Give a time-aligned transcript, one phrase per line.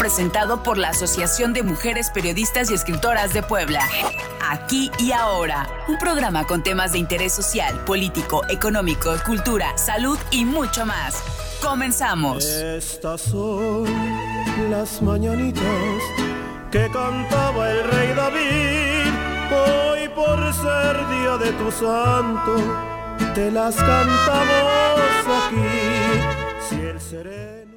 [0.00, 3.86] presentado por la Asociación de Mujeres Periodistas y Escritoras de Puebla.
[4.48, 10.46] Aquí y ahora, un programa con temas de interés social, político, económico, cultura, salud y
[10.46, 11.22] mucho más.
[11.62, 12.46] Comenzamos.
[12.46, 13.84] Estas son
[14.70, 16.02] las mañanitas
[16.72, 19.12] que cantaba el rey David.
[19.52, 22.56] Hoy por ser día de tu santo,
[23.34, 25.10] te las cantamos
[25.44, 26.70] aquí.
[26.70, 27.69] Si el sereno.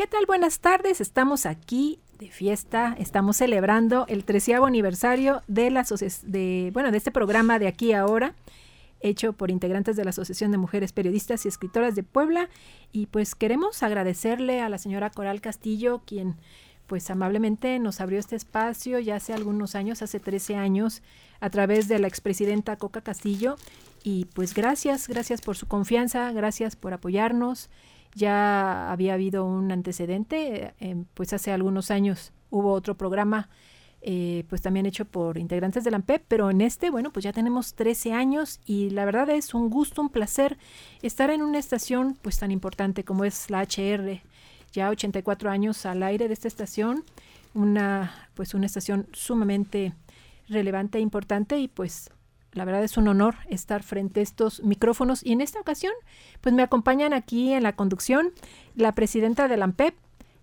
[0.00, 0.24] ¿Qué tal?
[0.24, 1.02] Buenas tardes.
[1.02, 2.96] Estamos aquí de fiesta.
[2.98, 5.84] Estamos celebrando el treceavo aniversario de la
[6.22, 8.34] de bueno de este programa de aquí ahora
[9.00, 12.48] hecho por integrantes de la Asociación de Mujeres Periodistas y Escritoras de Puebla
[12.92, 16.36] y pues queremos agradecerle a la señora Coral Castillo quien
[16.86, 21.02] pues amablemente nos abrió este espacio ya hace algunos años, hace 13 años,
[21.40, 23.56] a través de la expresidenta Coca Castillo.
[24.02, 27.68] Y pues gracias, gracias por su confianza, gracias por apoyarnos.
[28.14, 33.48] Ya había habido un antecedente, eh, pues hace algunos años hubo otro programa
[34.02, 37.34] eh, pues también hecho por integrantes de la AMPEP, pero en este, bueno, pues ya
[37.34, 40.56] tenemos 13 años y la verdad es un gusto, un placer
[41.02, 44.22] estar en una estación pues tan importante como es la HR,
[44.72, 47.04] ya 84 años al aire de esta estación,
[47.52, 49.92] una pues una estación sumamente
[50.48, 52.10] relevante e importante y pues
[52.52, 55.92] la verdad es un honor estar frente a estos micrófonos y en esta ocasión
[56.40, 58.32] pues me acompañan aquí en la conducción
[58.74, 59.94] la presidenta de la AMPEP,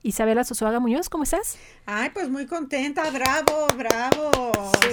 [0.04, 1.58] Isabela Sosuaga Muñoz, ¿cómo estás?
[1.86, 4.32] Ay, pues muy contenta, bravo, bravo.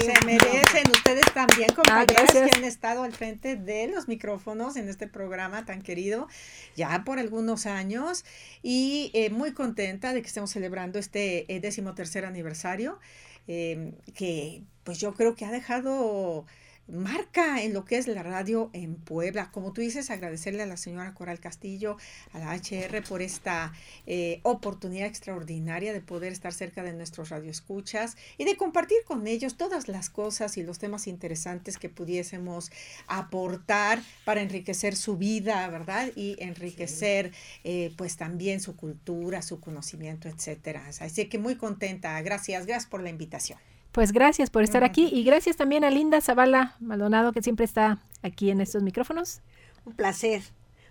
[0.00, 4.88] Se merecen ustedes también, ah, compañeras que han estado al frente de los micrófonos en
[4.88, 6.26] este programa tan querido
[6.74, 8.24] ya por algunos años.
[8.62, 12.98] Y eh, muy contenta de que estemos celebrando este eh, décimo tercer aniversario
[13.46, 16.46] eh, que pues yo creo que ha dejado
[16.88, 19.50] marca en lo que es la radio en Puebla.
[19.50, 21.96] Como tú dices, agradecerle a la señora Coral Castillo,
[22.32, 23.72] a la HR por esta
[24.06, 29.56] eh, oportunidad extraordinaria de poder estar cerca de nuestros radioescuchas y de compartir con ellos
[29.56, 32.70] todas las cosas y los temas interesantes que pudiésemos
[33.06, 36.10] aportar para enriquecer su vida, ¿verdad?
[36.14, 37.32] Y enriquecer
[37.64, 40.86] eh, pues también su cultura, su conocimiento, etcétera.
[41.00, 42.20] Así que muy contenta.
[42.22, 43.73] Gracias, gracias por la invitación.
[43.94, 48.02] Pues gracias por estar aquí y gracias también a Linda Zavala Maldonado que siempre está
[48.22, 49.40] aquí en estos micrófonos.
[49.84, 50.42] Un placer,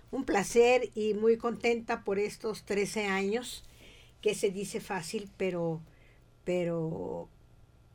[0.09, 3.65] un placer y muy contenta por estos 13 años
[4.21, 5.81] que se dice fácil, pero,
[6.45, 7.27] pero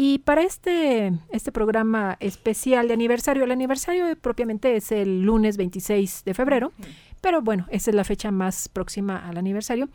[0.00, 6.22] Y para este, este programa especial de aniversario, el aniversario propiamente es el lunes 26
[6.24, 6.72] de febrero,
[7.20, 9.88] pero bueno, esa es la fecha más próxima al aniversario,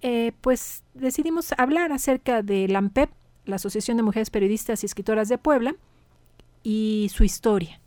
[0.00, 3.10] eh, pues decidimos hablar acerca de la AMPEP,
[3.46, 5.74] la Asociación de Mujeres Periodistas y Escritoras de Puebla,
[6.62, 7.80] y su historia.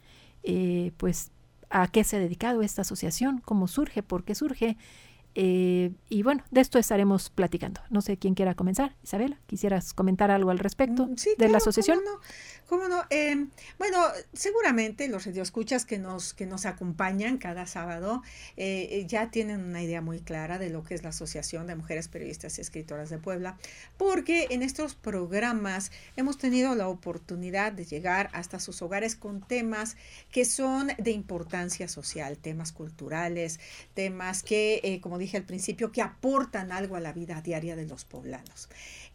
[0.44, 1.31] Eh, pues
[1.72, 4.78] a qué se ha dedicado esta asociación, cómo surge, por qué surge.
[5.34, 7.82] Eh, y bueno, de esto estaremos platicando.
[7.90, 8.96] No sé quién quiera comenzar.
[9.04, 12.00] Isabela, ¿quisieras comentar algo al respecto mm, de la asociación?
[12.72, 13.04] ¿Cómo no?
[13.10, 14.02] Em, bueno,
[14.32, 18.24] seguramente los radioescuchas que nos, que nos acompañan cada sábado
[18.56, 21.76] eh, eh, ya tienen una idea muy clara de lo que es la Asociación de
[21.76, 23.58] Mujeres Periodistas y Escritoras de Puebla,
[23.98, 29.98] porque en estos programas hemos tenido la oportunidad de llegar hasta sus hogares con temas
[30.32, 33.60] que son de importancia social, temas culturales,
[33.96, 37.86] temas que, eh, como dije al principio, que aportan algo a la vida diaria de
[37.86, 38.70] los poblanos.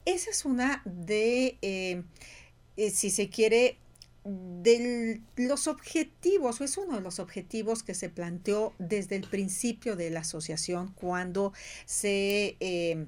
[0.04, 2.04] Esa es una de
[2.76, 3.78] eh, si se quiere,
[4.24, 9.94] de los objetivos, o es uno de los objetivos que se planteó desde el principio
[9.96, 11.52] de la asociación cuando
[11.84, 12.56] se...
[12.60, 13.06] Eh,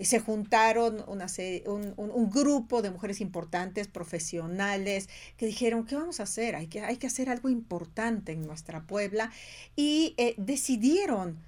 [0.00, 1.26] se juntaron una
[1.66, 6.56] un, un, grupo de mujeres importantes, profesionales, que dijeron, ¿qué vamos a hacer?
[6.56, 9.30] Hay que, hay que hacer algo importante en nuestra Puebla
[9.76, 11.38] y eh, decidieron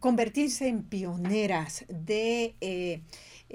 [0.00, 3.02] convertirse en pioneras de...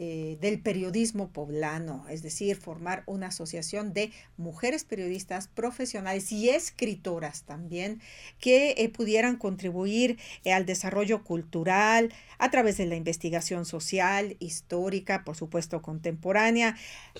[0.01, 7.44] eh, del periodismo poblano, es decir, formar una asociación de mujeres periodistas profesionales y escritoras
[7.44, 8.00] también
[8.40, 15.25] que eh, pudieran contribuir eh, al desarrollo cultural a través de la investigación social, histórica,
[15.25, 16.78] por supuesto contemporánea,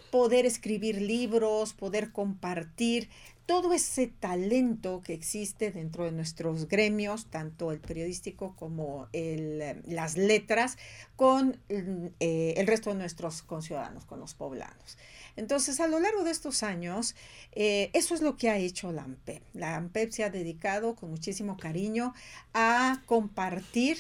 [0.10, 3.10] poder escribir libros, poder compartir
[3.50, 10.18] todo ese talento que existe dentro de nuestros gremios, tanto el periodístico como el, las
[10.18, 10.78] letras,
[11.16, 15.00] con eh, el resto de nuestros conciudadanos, con los poblanos.
[15.36, 17.16] Entonces, a lo largo de estos años,
[17.54, 19.42] eh, eso es lo que ha hecho la AMPEP.
[19.54, 22.14] La AMPEP se ha dedicado con muchísimo cariño
[22.54, 23.98] a compartir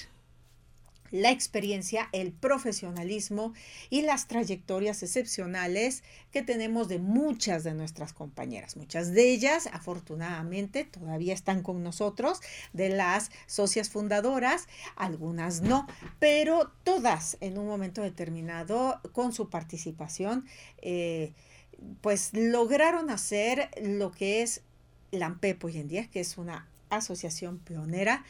[1.11, 3.53] la experiencia, el profesionalismo
[3.89, 8.77] y las trayectorias excepcionales que tenemos de muchas de nuestras compañeras.
[8.77, 12.39] Muchas de ellas, afortunadamente, todavía están con nosotros,
[12.73, 15.87] de las socias fundadoras, algunas no,
[16.19, 20.45] pero todas en un momento determinado, con su participación,
[20.81, 21.33] eh,
[22.01, 24.61] pues lograron hacer lo que es
[25.11, 28.23] la AMPEP hoy en día, que es una asociación pionera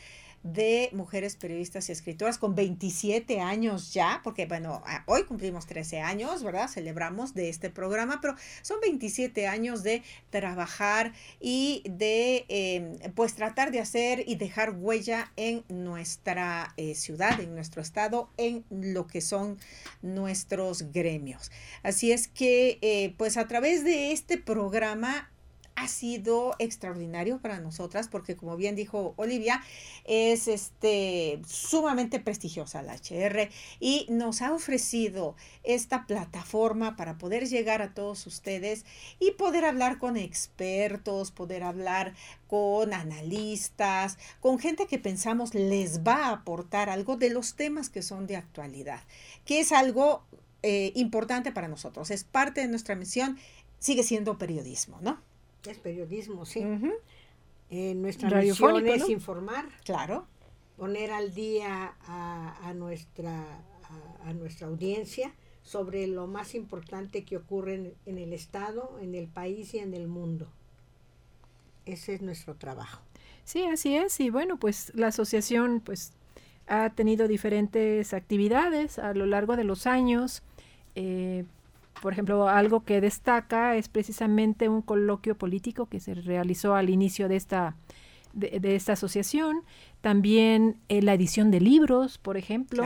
[0.44, 6.44] de mujeres periodistas y escritoras con 27 años ya, porque bueno, hoy cumplimos 13 años,
[6.44, 6.70] ¿verdad?
[6.70, 13.72] Celebramos de este programa, pero son 27 años de trabajar y de em, pues tratar
[13.72, 19.22] de hacer y dejar huella en nuestra eh, ciudad, en nuestro estado, en lo que
[19.22, 19.58] son
[20.02, 21.52] nuestros gremios.
[21.84, 25.30] Así es que eh, pues a través de este programa
[25.80, 29.62] ha sido extraordinario para nosotras porque como bien dijo Olivia,
[30.04, 33.50] es este sumamente prestigiosa la HR
[33.80, 38.86] y nos ha ofrecido esta plataforma para poder llegar a todos ustedes
[39.20, 42.14] y poder hablar con expertos, poder hablar
[42.48, 48.02] con analistas, con gente que pensamos les va a aportar algo de los temas que
[48.02, 49.02] son de actualidad,
[49.46, 50.24] que es algo
[50.62, 53.38] eh, importante para nosotros, es parte de nuestra misión,
[53.80, 55.29] sigue siendo periodismo, ¿no?
[55.66, 56.64] Es periodismo, sí.
[57.70, 59.66] Eh, nuestra misión es informar.
[59.84, 60.26] Claro.
[60.78, 63.46] Poner al día a, nuestra,
[64.24, 69.74] a, nuestra audiencia sobre lo más importante que ocurre en, el Estado, en el país
[69.74, 70.48] y en el mundo.
[71.86, 73.02] Ese es nuestro trabajo.
[73.44, 74.20] Sí, así es.
[74.20, 76.14] Y bueno, pues la asociación pues
[76.68, 80.44] ha tenido diferentes actividades a lo largo de los años.
[80.96, 81.44] Eh,
[82.02, 87.28] por ejemplo, algo que destaca es precisamente un coloquio político que se realizó al inicio
[87.28, 87.76] de esta,
[88.34, 89.64] de, esta asociación.
[90.02, 92.84] También eh, la edición de libros, por ejemplo.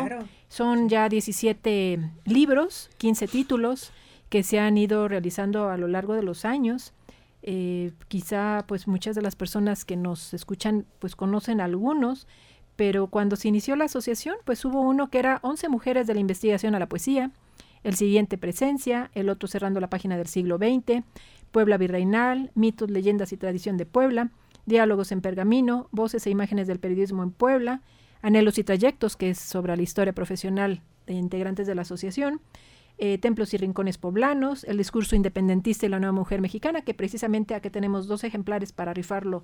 [0.47, 3.91] Son ya 17 libros, 15 títulos
[4.29, 6.93] que se han ido realizando a lo largo de los años.
[7.43, 12.25] Eh, quizá pues muchas de las personas que nos escuchan pues conocen algunos,
[12.75, 16.21] pero cuando se inició la asociación pues hubo uno que era 11 mujeres de la
[16.21, 17.31] investigación a la poesía,
[17.83, 21.03] el siguiente Presencia, el otro cerrando la página del siglo XX,
[21.51, 24.31] Puebla Virreinal, Mitos, Leyendas y Tradición de Puebla,
[24.65, 27.81] Diálogos en Pergamino, Voces e Imágenes del Periodismo en Puebla,
[28.21, 32.41] Anhelos y Trayectos, que es sobre la historia profesional de integrantes de la asociación,
[32.97, 37.55] eh, Templos y Rincones Poblanos, El Discurso Independentista y la Nueva Mujer Mexicana, que precisamente
[37.55, 39.43] aquí tenemos dos ejemplares para rifarlo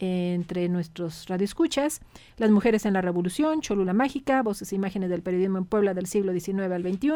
[0.00, 2.00] entre nuestros radioescuchas,
[2.36, 6.06] Las Mujeres en la Revolución, Cholula Mágica, Voces e Imágenes del Periodismo en Puebla del
[6.06, 7.10] siglo XIX al XXI,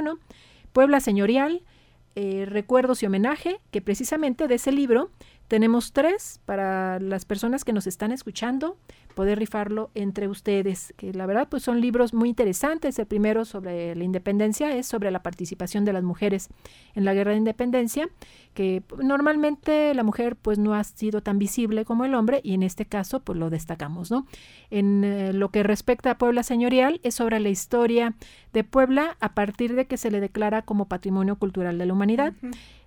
[0.74, 1.62] Puebla Señorial,
[2.16, 5.10] eh, Recuerdos y Homenaje, que precisamente de ese libro
[5.48, 8.76] tenemos tres para las personas que nos están escuchando
[9.14, 12.98] poder rifarlo entre ustedes, que la verdad pues son libros muy interesantes.
[12.98, 16.48] El primero sobre la independencia es sobre la participación de las mujeres
[16.94, 18.08] en la guerra de independencia,
[18.52, 22.62] que normalmente la mujer pues no ha sido tan visible como el hombre y en
[22.62, 24.26] este caso pues lo destacamos, ¿no?
[24.70, 28.14] En eh, lo que respecta a Puebla señorial es sobre la historia
[28.52, 32.34] de Puebla a partir de que se le declara como patrimonio cultural de la humanidad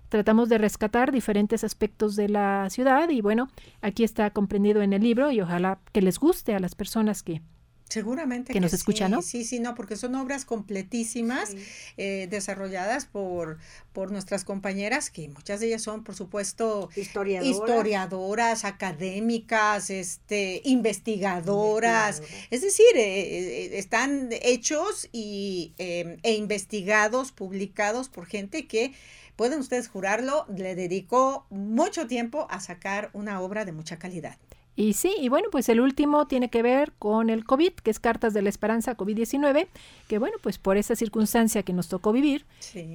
[0.08, 3.48] tratamos de rescatar diferentes aspectos de la ciudad y bueno,
[3.82, 7.42] aquí está comprendido en el libro y ojalá que les guste a las personas que,
[7.88, 9.22] Seguramente que, nos escuchan, ¿no?
[9.22, 11.54] Sí, sí, no, porque son obras completísimas
[11.96, 13.58] eh, desarrolladas por,
[13.94, 22.22] por nuestras compañeras, que muchas de ellas son, por supuesto, historiadoras, historiadoras académicas, este, investigadoras.
[22.50, 28.92] Es decir, eh, eh, están hechos y, e investigados, publicados por gente que
[29.38, 34.36] pueden ustedes jurarlo, le dedicó mucho tiempo a sacar una obra de mucha calidad.
[34.74, 38.00] Y sí, y bueno, pues el último tiene que ver con el COVID, que es
[38.00, 39.68] Cartas de la Esperanza COVID-19,
[40.08, 42.46] que bueno, pues por esa circunstancia que nos tocó vivir,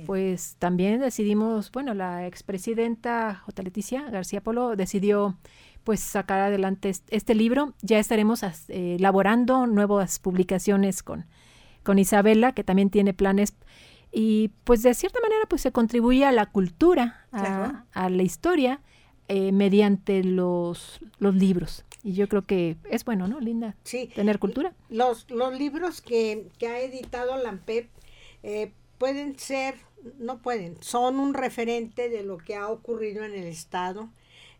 [0.05, 3.63] pues también decidimos, bueno, la expresidenta J.
[3.63, 5.37] Leticia García Polo decidió
[5.85, 7.73] pues sacar adelante este libro.
[7.81, 11.25] Ya estaremos eh, elaborando nuevas publicaciones con,
[11.83, 13.53] con Isabela, que también tiene planes
[14.13, 18.79] y pues de cierta manera pues se contribuye a la cultura, a la historia
[19.27, 21.83] eh, mediante los, los libros.
[22.03, 23.75] Y yo creo que es bueno, ¿no, Linda?
[23.83, 24.11] Sí.
[24.13, 24.73] Tener cultura.
[24.89, 27.89] Los, los libros que, que ha editado Lampep
[28.43, 29.75] eh, pueden ser,
[30.19, 34.09] no pueden, son un referente de lo que ha ocurrido en el Estado,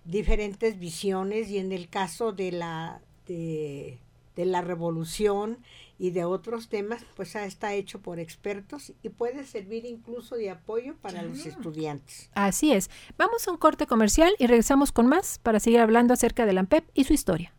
[0.06, 4.00] diferentes visiones y en el caso de la, de,
[4.36, 5.60] de la revolución
[5.98, 10.96] y de otros temas, pues está hecho por expertos y puede servir incluso de apoyo
[11.02, 12.30] para los estudiantes.
[12.34, 12.90] Así es.
[13.18, 16.90] Vamos a un corte comercial y regresamos con más para seguir hablando acerca del AMPEP
[16.94, 17.54] y su historia.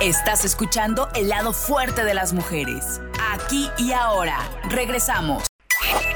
[0.00, 3.00] Estás escuchando el lado fuerte de las mujeres.
[3.32, 4.38] Aquí y ahora.
[4.70, 5.44] Regresamos.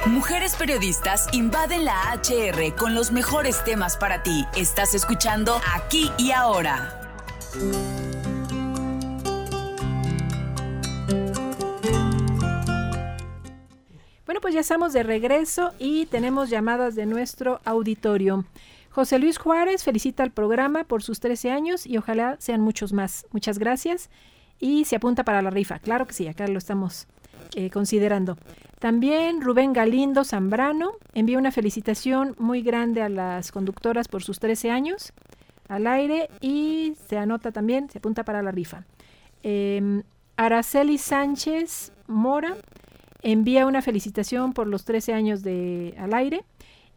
[0.07, 4.45] Mujeres periodistas invaden la HR con los mejores temas para ti.
[4.57, 7.19] Estás escuchando Aquí y ahora.
[14.33, 18.47] Bueno, pues ya estamos de regreso y tenemos llamadas de nuestro auditorio.
[18.89, 23.27] José Luis Juárez felicita al programa por sus 13 años y ojalá sean muchos más.
[23.33, 24.09] Muchas gracias.
[24.59, 25.81] Y se apunta para la rifa.
[25.81, 27.09] Claro que sí, acá lo estamos
[27.57, 28.39] eh, considerando.
[28.79, 34.71] También Rubén Galindo Zambrano envía una felicitación muy grande a las conductoras por sus 13
[34.71, 35.13] años
[35.69, 38.85] al aire y se anota también, se apunta para la rifa.
[39.43, 40.05] Em,
[40.39, 42.57] Araceli Sánchez Mora
[43.23, 46.45] envía una felicitación por los 13 años de al aire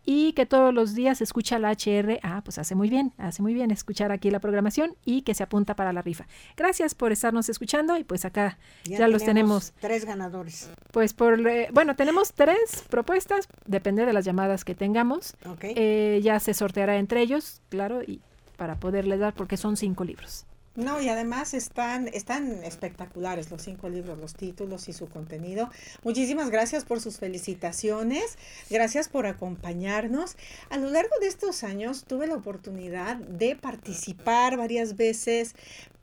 [0.05, 2.19] y que todos los días escucha la HR.
[2.21, 5.43] Ah, pues hace muy bien, hace muy bien escuchar aquí la programación y que se
[5.43, 6.27] apunta para la rifa.
[6.55, 9.73] Gracias por estarnos escuchando y pues acá ya, los tenemos.
[9.79, 10.69] Tres ganadores.
[10.91, 15.35] Pues por, eh, bueno, tenemos tres propuestas, depende de las llamadas que tengamos.
[15.61, 18.21] Eh, ya se sorteará entre ellos, claro, y
[18.57, 20.45] para poderles dar porque son cinco libros.
[20.75, 25.69] No, y además están, están espectaculares los cinco libros, los títulos y su contenido.
[26.03, 28.37] Muchísimas gracias por sus felicitaciones,
[28.69, 30.35] gracias por acompañarnos.
[30.69, 35.55] A lo largo de estos años tuve la oportunidad de participar varias veces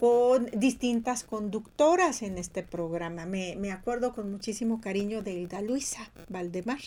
[0.02, 3.25] con distintas conductoras en este programa.
[3.25, 6.80] Me, me, acuerdo con muchísimo cariño de Hilda Luisa Valdemar,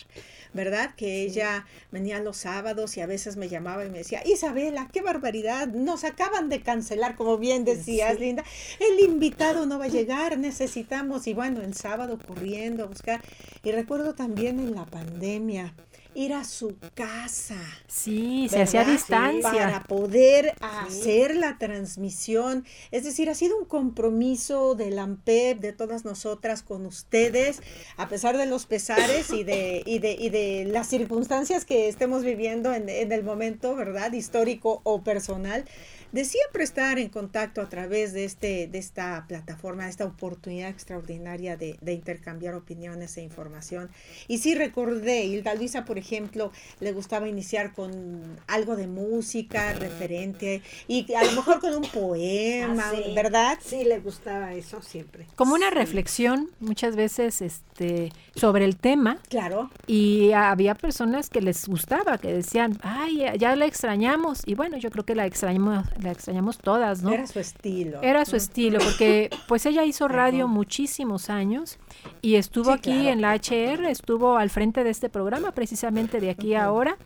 [0.52, 0.94] ¿verdad?
[0.96, 5.00] Que ella venía los sábados y a veces me llamaba y me decía, Isabela, qué
[5.00, 8.44] barbaridad, nos acaban de cancelar, como bien decías, Linda,
[8.80, 13.22] el invitado no va a llegar, necesitamos, y bueno, el sábado corriendo a buscar.
[13.64, 15.72] Y recuerdo también en la pandemia,
[16.16, 17.60] ir a su casa.
[17.86, 19.52] Sí, se hacía distancia.
[19.52, 22.64] Para poder hacer la transmisión.
[22.90, 27.60] Es decir, ha sido un compromiso del AMPEP, de todas nosotras con ustedes,
[27.98, 32.24] a pesar de los pesares y de, y de, y de las circunstancias que estemos
[32.24, 34.12] viviendo en, en el momento, ¿verdad?
[34.12, 35.66] Histórico o personal
[36.12, 40.70] de siempre estar en contacto a través de, este, de esta plataforma, de esta oportunidad
[40.70, 43.90] extraordinaria de, intercambiar opiniones e información.
[44.28, 50.62] Y sí recordé, Hilda Luisa, por ejemplo, le gustaba iniciar con algo de música referente
[50.88, 53.58] y a lo mejor con un poema, ah, ¿verdad?
[53.64, 55.26] Sí, le gustaba eso siempre.
[55.36, 59.18] Como una reflexión muchas veces este, sobre el tema.
[59.28, 59.70] Claro.
[59.86, 64.42] Y había personas que les gustaba, que decían, ay, ya la extrañamos.
[64.46, 67.12] Y bueno, yo creo que la extrañamos, la extrañamos todas, ¿no?
[67.12, 68.02] Era su estilo.
[68.02, 71.78] Era su estilo, porque pues ella hizo radio muchísimos años
[72.22, 76.54] y estuvo aquí en la HR, estuvo al frente de este programa precisamente de aquí
[76.54, 76.96] a ahora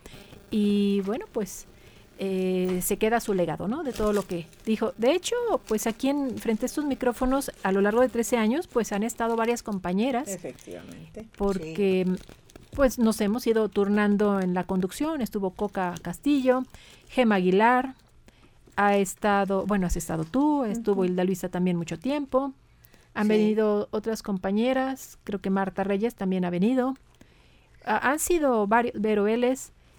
[0.50, 1.66] y bueno, pues
[2.18, 3.82] eh, se queda su legado, ¿no?
[3.82, 4.92] De todo lo que dijo.
[4.99, 8.66] De hecho, pues aquí en frente a estos micrófonos a lo largo de 13 años,
[8.66, 10.28] pues han estado varias compañeras.
[10.28, 11.26] Efectivamente.
[11.38, 12.06] Porque
[12.75, 15.23] pues nos hemos ido turnando en la conducción.
[15.23, 16.64] Estuvo Coca Castillo,
[17.09, 17.94] Gema Aguilar,
[18.77, 22.53] ha estado, bueno, has estado tú, estuvo Hilda Luisa también mucho tiempo.
[23.15, 26.95] Han venido otras compañeras, creo que Marta Reyes también ha venido.
[27.85, 29.27] han sido varios, Vero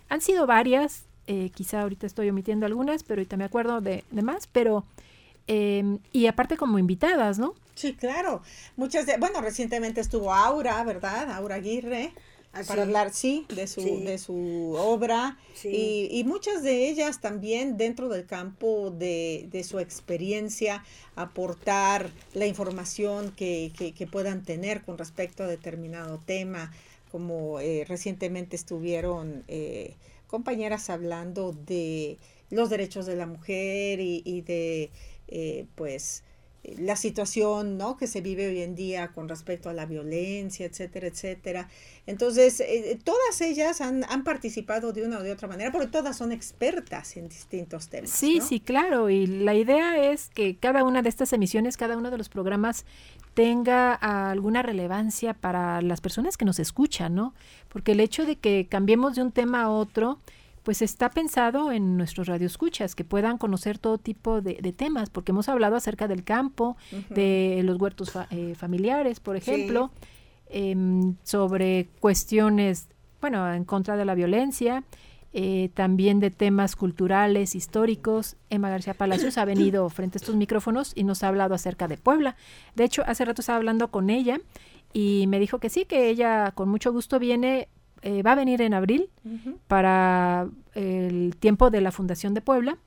[0.10, 4.22] han sido varias, eh, quizá ahorita estoy omitiendo algunas, pero ahorita me acuerdo de, de
[4.22, 4.86] más, pero,
[5.48, 7.54] em, y aparte como invitadas, ¿no?
[7.76, 8.42] Sí, claro.
[8.76, 11.32] Muchas de, bueno, recientemente estuvo Aura, ¿verdad?
[11.32, 12.14] Aura Aguirre
[12.68, 15.38] para hablar, sí, de su, de su obra.
[15.64, 20.84] Y, y, muchas de ellas también dentro del campo de, de su experiencia,
[21.16, 26.72] aportar la información que, que, que, puedan tener con respecto a determinado tema,
[27.12, 29.96] como eh, recientemente estuvieron eh,
[30.28, 32.18] compañeras hablando de
[32.50, 34.92] los derechos de la mujer y, y de,
[35.28, 36.24] eh, pues,
[36.64, 37.98] la situación ¿no?
[37.98, 41.70] que se vive hoy en día con respecto a la violencia, etcétera, etcétera.
[42.06, 46.18] Entonces, eh, todas ellas han, han, participado de una o de otra manera, porque todas
[46.18, 48.12] son expertas en distintos temas.
[48.12, 48.46] Sí, ¿no?
[48.46, 49.10] sí, claro.
[49.10, 52.86] Y la idea es que cada una de estas emisiones, cada uno de los programas
[53.34, 57.34] tenga alguna relevancia para las personas que nos escuchan, ¿no?
[57.70, 60.20] Porque el hecho de que cambiemos de un tema a otro,
[60.64, 65.32] pues está pensado en nuestros radioescuchas, que puedan conocer todo tipo de, de temas, porque
[65.32, 67.08] hemos hablado acerca del campo, uh -huh.
[67.10, 70.08] de los huertos fa eh, familiares, por ejemplo, sí.
[70.50, 72.88] eh, sobre cuestiones,
[73.22, 74.84] bueno, en contra de la violencia,
[75.34, 78.36] eh, también de temas culturales, históricos.
[78.50, 81.98] Emma García Palacios ha venido frente a estos micrófonos y nos ha hablado acerca de
[81.98, 82.36] Puebla.
[82.76, 84.40] De hecho, hace rato estaba hablando con ella
[84.94, 87.70] y me dijo que sí, que ella con mucho gusto viene
[88.02, 89.58] eh, va a venir en abril uh -huh.
[89.68, 92.78] para el tiempo de la Fundación de Puebla.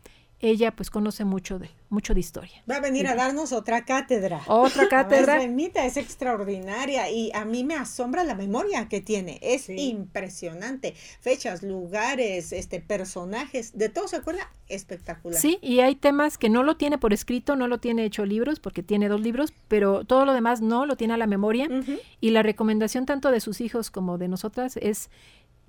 [0.40, 2.62] Ella pues conoce mucho de mucho de historia.
[2.70, 4.42] Va a venir a darnos otra cátedra.
[4.46, 5.38] Otra cátedra.
[5.38, 9.38] Remita es extraordinaria y a mí me asombra la memoria que tiene.
[9.40, 9.76] Es sí.
[9.88, 10.94] impresionante.
[11.20, 15.40] Fechas, lugares, este personajes, de todo se acuerda espectacular.
[15.40, 18.60] Sí, y hay temas que no lo tiene por escrito, no lo tiene hecho libros
[18.60, 21.72] porque tiene dos libros, pero todo lo demás no lo tiene a la memoria uh
[21.72, 22.00] -huh.
[22.20, 25.10] y la recomendación tanto de sus hijos como de nosotras es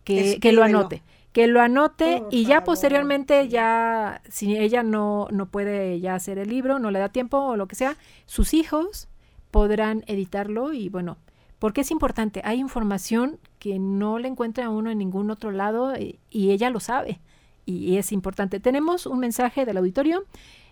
[0.06, 2.64] que, que lo anote que lo anote Por y ya favor.
[2.68, 7.38] posteriormente ya si ella no no puede ya hacer el libro no le da tiempo
[7.40, 9.10] o lo que sea sus hijos
[9.52, 11.18] podrán editarlo y bueno
[11.60, 15.94] porque es importante hay información que no le encuentra a uno en ningún otro lado
[15.98, 17.20] y, y ella lo sabe
[17.66, 20.24] y, y, es importante tenemos un mensaje del auditorio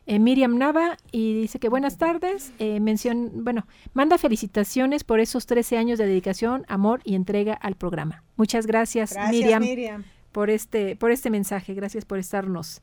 [0.05, 5.45] eh, Miriam Nava y dice que buenas tardes eh, mencion, bueno manda felicitaciones por esos
[5.45, 9.62] 13 años de dedicación amor y entrega al programa muchas gracias, gracias Miriam.
[9.62, 11.74] Miriam por este, por este mensaje.
[11.74, 12.81] Gracias por estarnos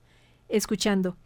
[0.48, 1.18] escuchando.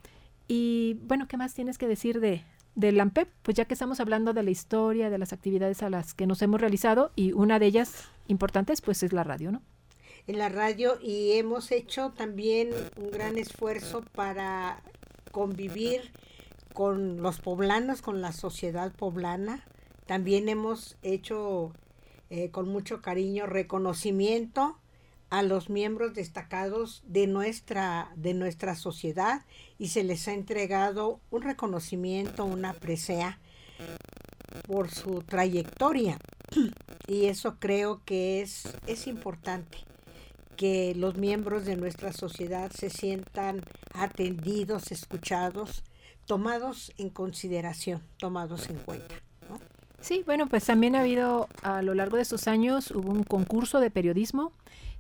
[0.49, 2.43] Y bueno, ¿qué más tienes que decir de,
[2.75, 3.29] de LAMPEP?
[3.43, 6.43] Pues ya que estamos hablando de la historia, de las actividades a las que nos
[6.43, 9.63] hemos realizado, y una de ellas importantes, pues es la radio, ¿no?
[10.27, 14.83] En la radio, y hemos hecho también un gran esfuerzo para
[15.35, 16.13] convivir
[16.75, 19.65] con los poblanos, con la sociedad poblana.
[20.07, 21.73] También hemos hecho
[22.31, 24.79] eh, con mucho cariño reconocimiento
[25.31, 29.45] a los miembros destacados de nuestra, de nuestra sociedad
[29.77, 33.41] y se les ha entregado un reconocimiento, una presea
[34.69, 36.19] por su trayectoria.
[37.07, 39.77] Y eso creo que es, es importante,
[40.57, 43.63] que los miembros de nuestra sociedad se sientan
[43.93, 45.85] atendidos, escuchados,
[46.27, 49.15] tomados en consideración, tomados en cuenta.
[49.49, 49.61] ¿no?
[50.01, 53.81] Sí, bueno, pues también ha habido a lo largo de estos años, hubo un concurso
[53.81, 54.53] de periodismo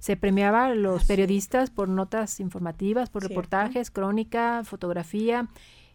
[0.05, 5.49] se premiaba a los periodistas por notas informativas, por reportajes, crónica, fotografía.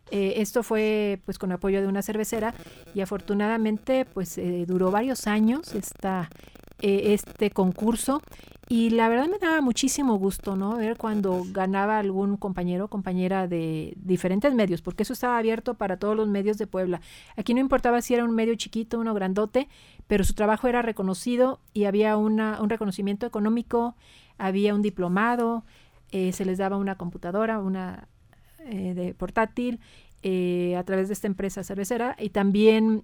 [0.09, 2.55] Eh, esto fue pues con apoyo de una cervecera
[2.95, 6.31] y afortunadamente pues eh, duró varios años esta,
[6.81, 8.23] eh, este concurso
[8.71, 10.77] y la verdad me daba muchísimo gusto, ¿no?
[10.77, 15.97] Ver cuando ganaba algún compañero o compañera de diferentes medios, porque eso estaba abierto para
[15.97, 17.01] todos los medios de Puebla.
[17.35, 19.67] Aquí no importaba si era un medio chiquito, uno grandote,
[20.05, 23.95] pero su trabajo era reconocido y había una, un reconocimiento económico,
[24.37, 25.63] había un diplomado,
[26.11, 28.07] eh, se les daba una computadora, una
[28.59, 29.79] eh, de portátil,
[30.21, 33.03] eh, a través de esta empresa cervecera y también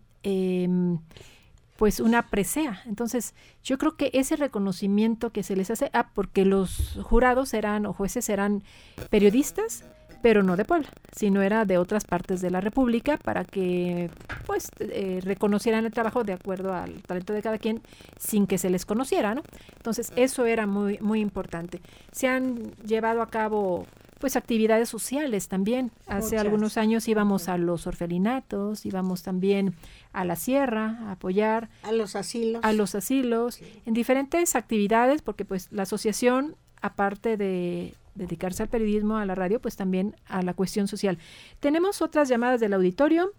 [1.77, 2.81] pues una presea.
[2.85, 3.33] Entonces,
[3.63, 7.93] yo creo que ese reconocimiento que se les hace, ah, porque los jurados eran o
[7.93, 8.63] jueces eran
[9.09, 9.83] periodistas,
[10.21, 14.09] pero no de Puebla, sino era de otras partes de la República para que
[14.47, 17.81] pues eh, reconocieran el trabajo de acuerdo al talento de cada quien
[18.17, 19.43] sin que se les conociera, ¿no?
[19.75, 21.79] Entonces, eso era muy muy importante.
[22.11, 23.85] Se han llevado a cabo
[24.19, 25.91] pues actividades sociales también.
[26.08, 26.41] Hace Muchas.
[26.41, 29.75] algunos años íbamos a los orfelinatos, íbamos también
[30.13, 33.65] a la sierra a apoyar a los asilos, a los asilos, sí.
[33.86, 39.60] en diferentes actividades, porque pues la asociación, aparte de dedicarse al periodismo, a la radio,
[39.60, 41.17] pues también a la cuestión social.
[41.60, 43.34] Tenemos otras llamadas del auditorio.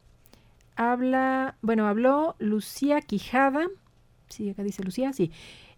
[0.76, 3.66] Habla, bueno, habló Lucía Quijada.
[4.28, 5.32] Sí, acá dice Lucía, sí.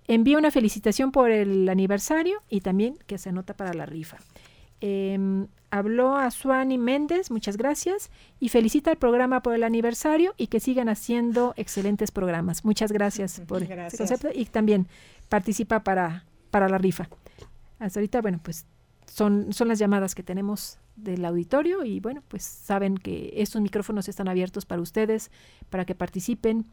[0.09, 4.17] Envía una felicitación por el aniversario y también que se anota para la rifa.
[4.81, 8.11] Eh, habló a Suani Méndez, muchas gracias,
[8.41, 12.65] y felicita al programa por el aniversario y que sigan haciendo excelentes programas.
[12.65, 13.95] Muchas gracias por gracias.
[13.95, 14.87] ese concepto y también
[15.29, 17.09] participa para, para la rifa.
[17.79, 18.67] Hasta ahorita, bueno, pues
[19.07, 24.09] son, son las llamadas que tenemos del auditorio y bueno, pues saben que estos micrófonos
[24.09, 25.31] están abiertos para ustedes,
[25.71, 26.67] para que participen,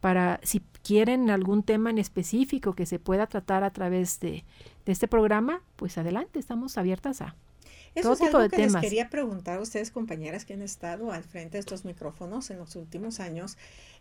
[0.00, 4.44] para si quieren algún tema en específico que se pueda tratar a través de,
[4.86, 7.34] este programa, pues adelante, estamos abiertas a
[8.02, 8.74] todo tipo de que temas.
[8.74, 12.58] Les quería preguntar a ustedes, compañeras que han estado al frente de estos micrófonos en
[12.58, 13.56] los últimos años,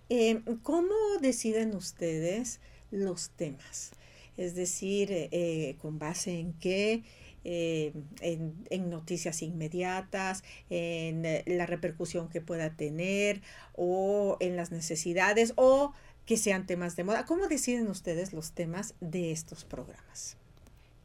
[0.10, 2.60] eh, ¿cómo deciden ustedes
[2.92, 3.92] los temas?
[4.38, 7.04] Es decir, eh, con base en qué,
[7.48, 15.54] eh, en, noticias inmediatas, en eh, la repercusión que pueda tener o en las necesidades
[15.56, 15.94] o
[16.26, 17.26] que sean temas de moda.
[17.26, 20.38] ¿Cómo deciden ustedes los temas de estos programas?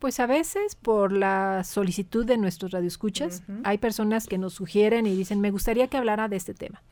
[0.00, 5.14] Pues a veces por la solicitud de nuestros radioescuchas, hay personas que nos sugieren y
[5.14, 6.82] dicen, me gustaría que hablara de este tema.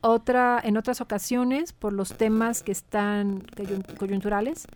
[0.00, 3.44] Otra, en otras ocasiones, por los temas que están
[3.96, 4.66] coyunturales,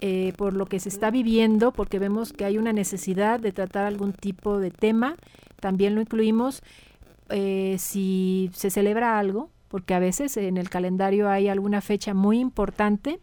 [0.00, 3.84] eh, por lo que se está viviendo, porque vemos que hay una necesidad de tratar
[3.84, 5.16] algún tipo de tema.
[5.60, 6.62] También lo incluimos
[7.28, 12.38] eh, si se celebra algo, porque a veces en el calendario hay alguna fecha muy
[12.38, 13.20] importante.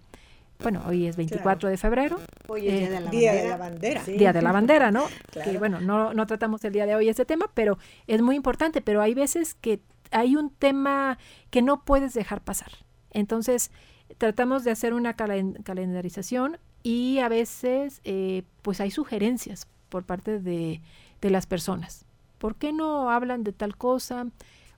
[0.60, 2.20] Bueno, hoy es 24 de febrero.
[2.48, 4.04] Hoy es Día de la Bandera.
[4.04, 5.06] Día de la Bandera, ¿no?
[5.44, 8.82] Que bueno, no, no tratamos el día de hoy ese tema, pero es muy importante.
[8.82, 11.18] Pero hay veces que hay un tema
[11.50, 12.72] que no puedes dejar pasar.
[13.12, 13.72] Entonces,
[14.18, 20.82] tratamos de hacer una calendarización y a veces eh, pues hay sugerencias por parte de,
[21.22, 22.06] las personas.
[22.38, 24.28] ¿Por qué no hablan de tal cosa?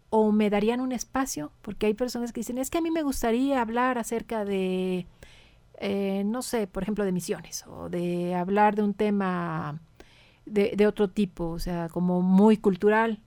[0.10, 3.04] O me darían un espacio, porque hay personas que dicen, es que a mí me
[3.04, 5.06] gustaría hablar acerca de,
[5.78, 9.80] eh, no sé, por ejemplo, de misiones, o de hablar de un tema
[10.46, 13.20] de, de otro tipo, o sea, como muy cultural.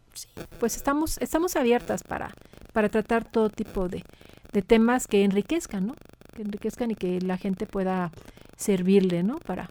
[0.58, 2.34] pues estamos, estamos abiertas para,
[2.72, 4.04] para tratar todo tipo de,
[4.52, 5.94] de temas que enriquezcan, ¿no?
[6.34, 8.10] Que enriquezcan y que la gente pueda
[8.56, 9.38] servirle, ¿no?
[9.38, 9.70] Para,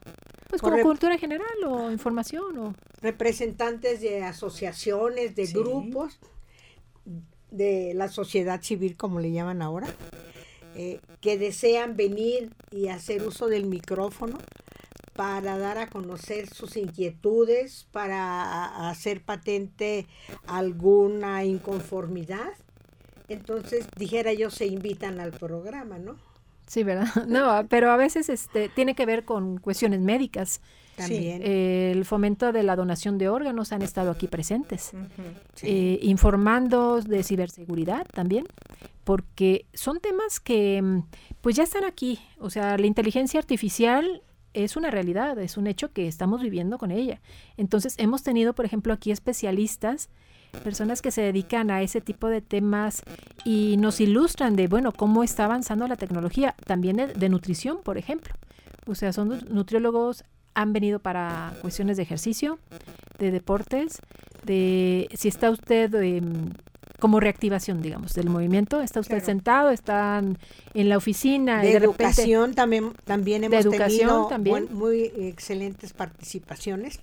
[0.49, 2.73] pues como cultura general o información o...
[3.01, 6.19] Representantes de asociaciones, de grupos,
[7.51, 9.87] de la sociedad civil, como le llaman ahora,
[10.75, 14.37] eh, que desean venir y hacer uso del micrófono
[15.13, 20.07] para dar a conocer sus inquietudes, para hacer patente
[20.47, 22.53] alguna inconformidad
[23.29, 26.15] entonces, dijera yo, se invitan al programa, ¿no?
[26.67, 27.07] Sí, ¿verdad?
[27.27, 30.61] No, pero a veces este, tiene que ver con cuestiones médicas.
[30.95, 31.41] También.
[31.41, 34.91] el fomento de la donación de órganos han estado aquí presentes,
[35.61, 38.45] eh, informando de ciberseguridad también,
[39.09, 40.99] porque son temas que mm,
[41.41, 42.19] pues ya están aquí.
[42.37, 44.21] O sea, la inteligencia artificial
[44.53, 47.19] es una realidad, es un hecho que estamos viviendo con ella.
[47.57, 50.09] Entonces, hemos tenido, por ejemplo, aquí especialistas
[50.63, 53.01] personas que se dedican a ese tipo de temas
[53.43, 58.35] y nos ilustran de, bueno, cómo está avanzando la tecnología, también de, nutrición, por ejemplo.
[58.85, 62.59] O sea, son nutriólogos, han venido para cuestiones de ejercicio,
[63.17, 64.03] de deportes,
[64.43, 66.51] de si está usted em,
[66.99, 68.81] como reactivación, digamos, del movimiento.
[68.81, 70.37] Está usted sentado, están
[70.73, 71.61] en la oficina.
[71.61, 74.67] De, educación también, también hemos de educación, también.
[74.71, 76.99] muy excelentes participaciones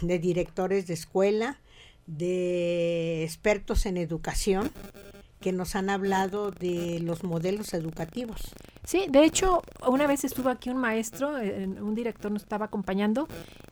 [0.00, 1.58] de directores de escuela,
[2.06, 4.70] de expertos en educación
[5.40, 8.54] que nos han hablado de los modelos educativos.
[8.84, 13.28] Sí, de hecho, una vez estuvo aquí un maestro, eh, un director nos estaba acompañando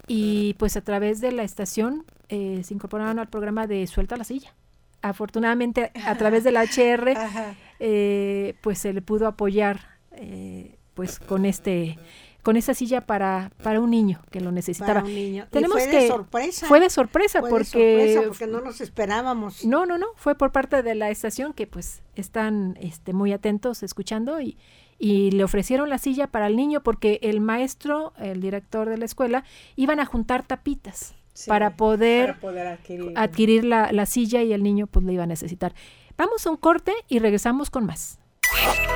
[0.06, 4.24] y pues a través de la estación eh, se incorporaron al programa de Suelta la
[4.24, 4.54] silla.
[5.02, 7.14] Afortunadamente, a través del HR,
[7.80, 9.80] eh, pues se le pudo apoyar
[10.94, 11.98] pues con este
[12.42, 14.94] con esa silla para, para un niño que lo necesitaba.
[14.94, 15.46] Para un niño.
[15.50, 16.66] Tenemos fue de sorpresa.
[16.66, 18.20] Fue de sorpresa porque...
[18.26, 19.64] porque no nos esperábamos.
[19.64, 23.84] No, no, no, fue por parte de la estación que pues están este, muy atentos
[23.84, 24.58] escuchando y,
[24.98, 29.04] y le ofrecieron la silla para el niño porque el maestro, el director de la
[29.04, 29.44] escuela,
[29.76, 31.14] iban a juntar tapitas.
[31.46, 32.36] Para poder,
[33.16, 35.74] adquirir, la, la, silla y el niño pues le iba a necesitar.
[36.16, 38.18] Vamos a un corte y regresamos con más.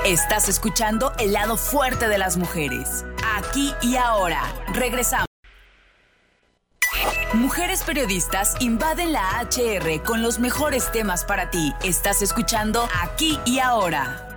[0.04, 3.04] Estás escuchando el lado fuerte de las mujeres.
[3.36, 4.42] Aquí y ahora.
[4.72, 5.26] Regresamos.
[7.34, 11.74] Mujeres periodistas invaden la HR con los mejores temas para ti.
[11.82, 14.28] Estás escuchando Aquí y ahora.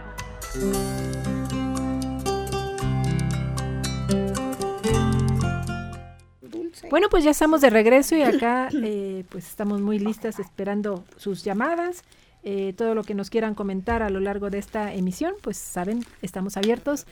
[6.90, 11.44] Bueno, pues ya estamos de regreso y acá eh, pues estamos muy listas esperando sus
[11.44, 12.04] llamadas.
[12.44, 16.06] Eh, todo lo que nos quieran comentar a lo largo de esta emisión, pues saben,
[16.22, 17.06] estamos abiertos.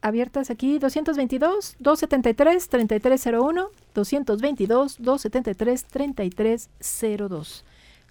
[0.00, 7.64] Abiertas aquí 222 273 3301 222 273 3302.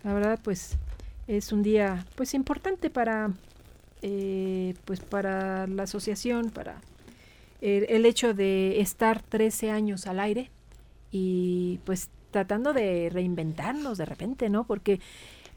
[0.03, 0.77] La verdad, pues
[1.27, 3.31] es un día pues importante para
[4.01, 6.81] eh, pues para la asociación, para
[7.61, 10.51] el, el, hecho de estar 13 años al aire
[11.13, 14.65] y pues tratando de reinventarnos de repente, ¿no?
[14.65, 14.99] Porque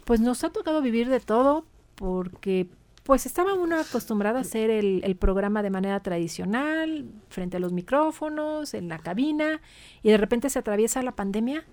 [0.04, 1.64] pues nos ha tocado vivir de todo
[1.96, 2.68] porque
[3.02, 7.72] pues estaba uno acostumbrado a hacer el, el, programa de manera tradicional, frente a los
[7.72, 9.60] micrófonos, en la cabina,
[10.02, 11.64] y de repente se atraviesa la pandemia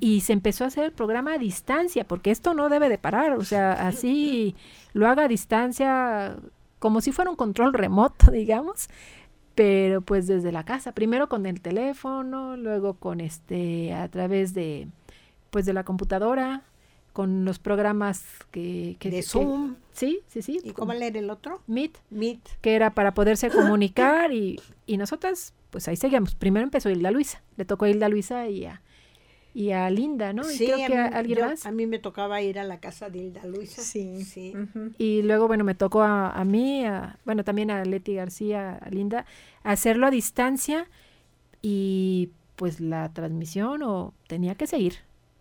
[0.00, 3.32] y se empezó a hacer el programa a distancia, porque esto no debe de parar,
[3.32, 4.54] o sea, así
[4.92, 6.36] lo haga a distancia,
[6.78, 8.88] como si fuera un control remoto, digamos,
[9.54, 14.88] pero pues desde la casa, primero con el teléfono, luego con este, a través de,
[15.50, 16.62] pues de la computadora,
[17.12, 19.76] con los programas que, que de Zoom.
[19.92, 20.60] Sí, sí, sí.
[20.64, 21.60] ¿Y cómo leer el otro?
[21.66, 21.98] Meet.
[22.10, 22.40] Meet.
[22.60, 26.34] Que era para poderse comunicar y, y nosotras, pues ahí seguíamos.
[26.34, 28.81] Primero empezó Hilda Luisa, le tocó a Hilda Luisa y a,
[29.54, 30.44] y a Linda, ¿no?
[30.44, 31.66] Sí, y creo que a, a alguien más.
[31.66, 33.82] A mí me tocaba ir a la casa de Hilda Luisa.
[33.82, 34.24] Sí.
[34.24, 34.52] sí.
[34.54, 34.94] Uh -huh.
[34.98, 38.88] Y luego, bueno, me tocó a, a mí, a, bueno, también a Leti García, a
[38.90, 39.26] Linda,
[39.62, 40.88] hacerlo a distancia
[41.60, 44.94] y pues la transmisión o tenía que seguir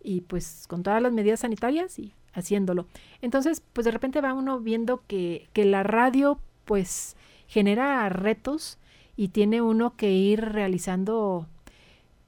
[0.04, 2.88] y pues con todas las medidas sanitarias y haciéndolo.
[3.22, 7.16] Entonces, pues de repente va uno viendo que, que la radio pues
[7.48, 8.78] genera retos
[9.18, 11.48] y tiene uno que ir realizando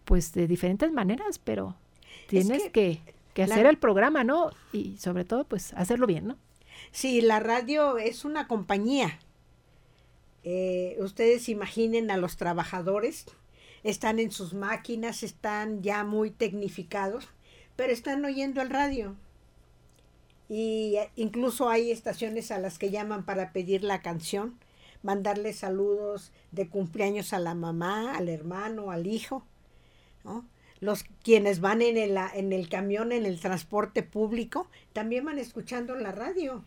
[0.06, 1.76] pues de diferentes maneras, pero
[2.28, 3.02] tienes que, que,
[3.34, 4.52] que, hacer la, el programa, ¿no?
[4.72, 6.38] Y sobre todo, pues hacerlo bien, ¿no?
[6.92, 9.20] Sí, la radio es una compañía.
[10.44, 13.26] Eh, ustedes imaginen a los trabajadores,
[13.84, 17.28] están en sus máquinas, están ya muy tecnificados,
[17.76, 19.16] pero están oyendo el radio.
[20.50, 24.60] Y incluso hay estaciones a las que llaman para pedir la canción,
[25.02, 29.44] mandarle saludos de cumpleaños a la mamá, al hermano, al hijo.
[30.24, 30.46] ¿No?
[30.80, 35.96] Los quienes van en el, en el camión, en el transporte público, también van escuchando
[35.96, 36.64] la radio.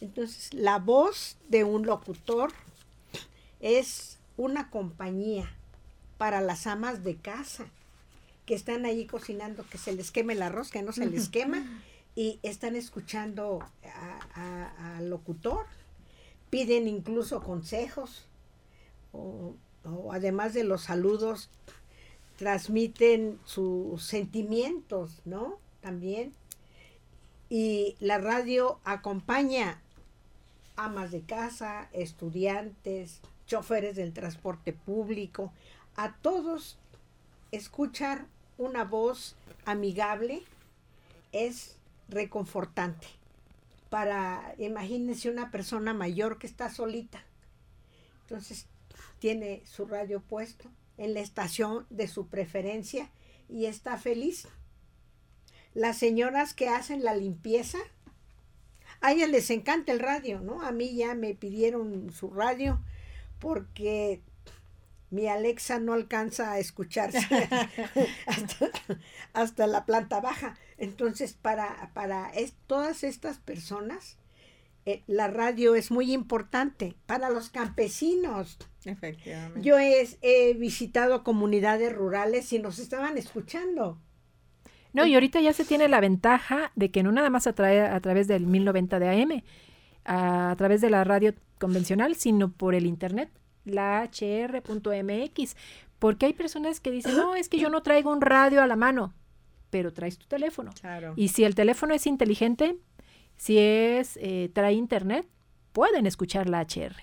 [0.00, 2.52] Entonces, la voz de un locutor
[3.60, 5.54] es una compañía
[6.18, 7.66] para las amas de casa
[8.46, 11.64] que están ahí cocinando, que se les queme el arroz, que no se les quema,
[12.14, 13.60] y están escuchando
[14.34, 15.64] al locutor.
[16.50, 18.26] Piden incluso consejos,
[19.12, 19.54] o,
[19.84, 21.48] o además de los saludos,
[22.42, 25.60] transmiten sus sentimientos, ¿no?
[25.80, 26.32] También.
[27.48, 29.80] Y la radio acompaña
[30.74, 35.52] amas de casa, estudiantes, choferes del transporte público,
[35.94, 36.78] a todos
[37.52, 38.26] escuchar
[38.58, 40.42] una voz amigable
[41.30, 41.76] es
[42.08, 43.06] reconfortante.
[43.88, 47.22] Para, imagínense una persona mayor que está solita.
[48.22, 48.66] Entonces
[49.20, 53.10] tiene su radio puesto en la estación de su preferencia
[53.48, 54.48] y está feliz.
[55.74, 57.78] Las señoras que hacen la limpieza,
[59.00, 60.62] a ellas les encanta el radio, ¿no?
[60.62, 62.80] A mí ya me pidieron su radio
[63.38, 64.22] porque
[65.10, 67.18] mi Alexa no alcanza a escucharse
[68.26, 68.70] hasta,
[69.34, 70.56] hasta, la planta baja.
[70.78, 74.16] Entonces, para, para es, todas estas personas,
[74.84, 78.58] eh, la radio es muy importante para los campesinos.
[78.84, 79.60] Efectivamente.
[79.62, 83.98] Yo he, he, visitado comunidades rurales y nos estaban escuchando.
[84.92, 88.00] No, y ahorita ya se tiene la ventaja de que no nada más a, a
[88.00, 89.42] través del 1090 de AM,
[90.04, 93.30] a, a través de la radio convencional, sino por el internet,
[93.64, 95.56] la hr.mx,
[96.00, 98.74] porque hay personas que dicen, no, es que yo no traigo un radio a la
[98.74, 99.14] mano,
[99.70, 100.72] pero traes tu teléfono.
[100.80, 101.14] Claro.
[101.14, 102.76] Y si el teléfono es inteligente,
[103.36, 105.26] si es eh, trae internet,
[105.72, 106.94] pueden escuchar la HR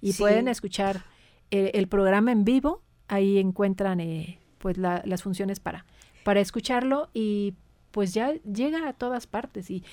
[0.00, 0.18] y sí.
[0.18, 1.04] pueden escuchar
[1.50, 2.82] eh, el programa en vivo.
[3.08, 5.84] Ahí encuentran eh, pues la, las funciones para,
[6.22, 7.54] para escucharlo y
[7.90, 9.84] pues ya llega a todas partes y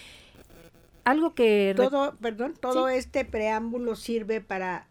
[1.04, 2.96] algo que todo perdón todo ¿Sí?
[2.96, 4.88] este preámbulo sirve para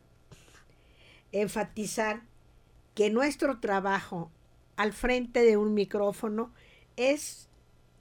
[1.30, 2.22] enfatizar
[2.94, 4.30] que nuestro trabajo
[4.76, 6.52] al frente de un micrófono
[6.96, 7.45] es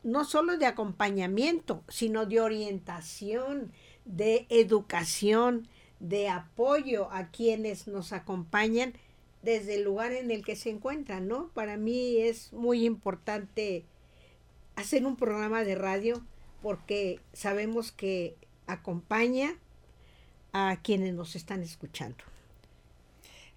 [0.05, 3.71] no solo de acompañamiento, sino de orientación,
[4.05, 5.67] de educación,
[5.99, 8.93] de apoyo a quienes nos acompañan
[9.41, 11.49] desde el lugar en el que se encuentran, ¿no?
[11.55, 13.83] Para mí es muy importante
[14.75, 16.23] hacer un programa de radio
[16.61, 18.37] porque sabemos que
[18.67, 19.55] acompaña
[20.53, 22.23] a quienes nos están escuchando.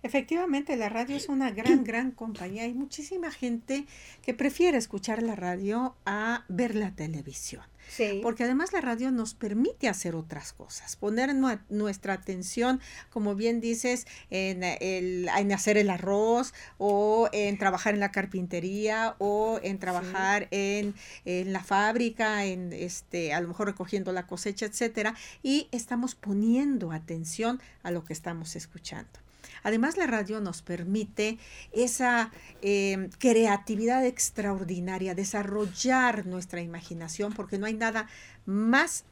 [0.04, 2.62] Efectivamente, la radio es una gran, gran compañía.
[2.62, 3.84] Hay muchísima gente
[4.22, 7.64] que prefiere escuchar la radio a ver la televisión.
[7.88, 8.20] Sí.
[8.22, 13.60] Porque además la radio nos permite hacer otras cosas, poner nu nuestra atención, como bien
[13.60, 19.78] dices, en, el, en, hacer el arroz o en trabajar en la carpintería o en
[19.78, 20.48] trabajar sí.
[20.50, 26.14] en, en, la fábrica, en este, a lo mejor recogiendo la cosecha, etcétera, y estamos
[26.14, 29.27] poniendo atención a lo que estamos escuchando.
[29.62, 31.38] Además, la radio nos permite
[31.72, 32.30] esa
[32.62, 38.08] eh, creatividad extraordinaria, desarrollar nuestra imaginación, porque no hay nada
[38.46, 39.04] más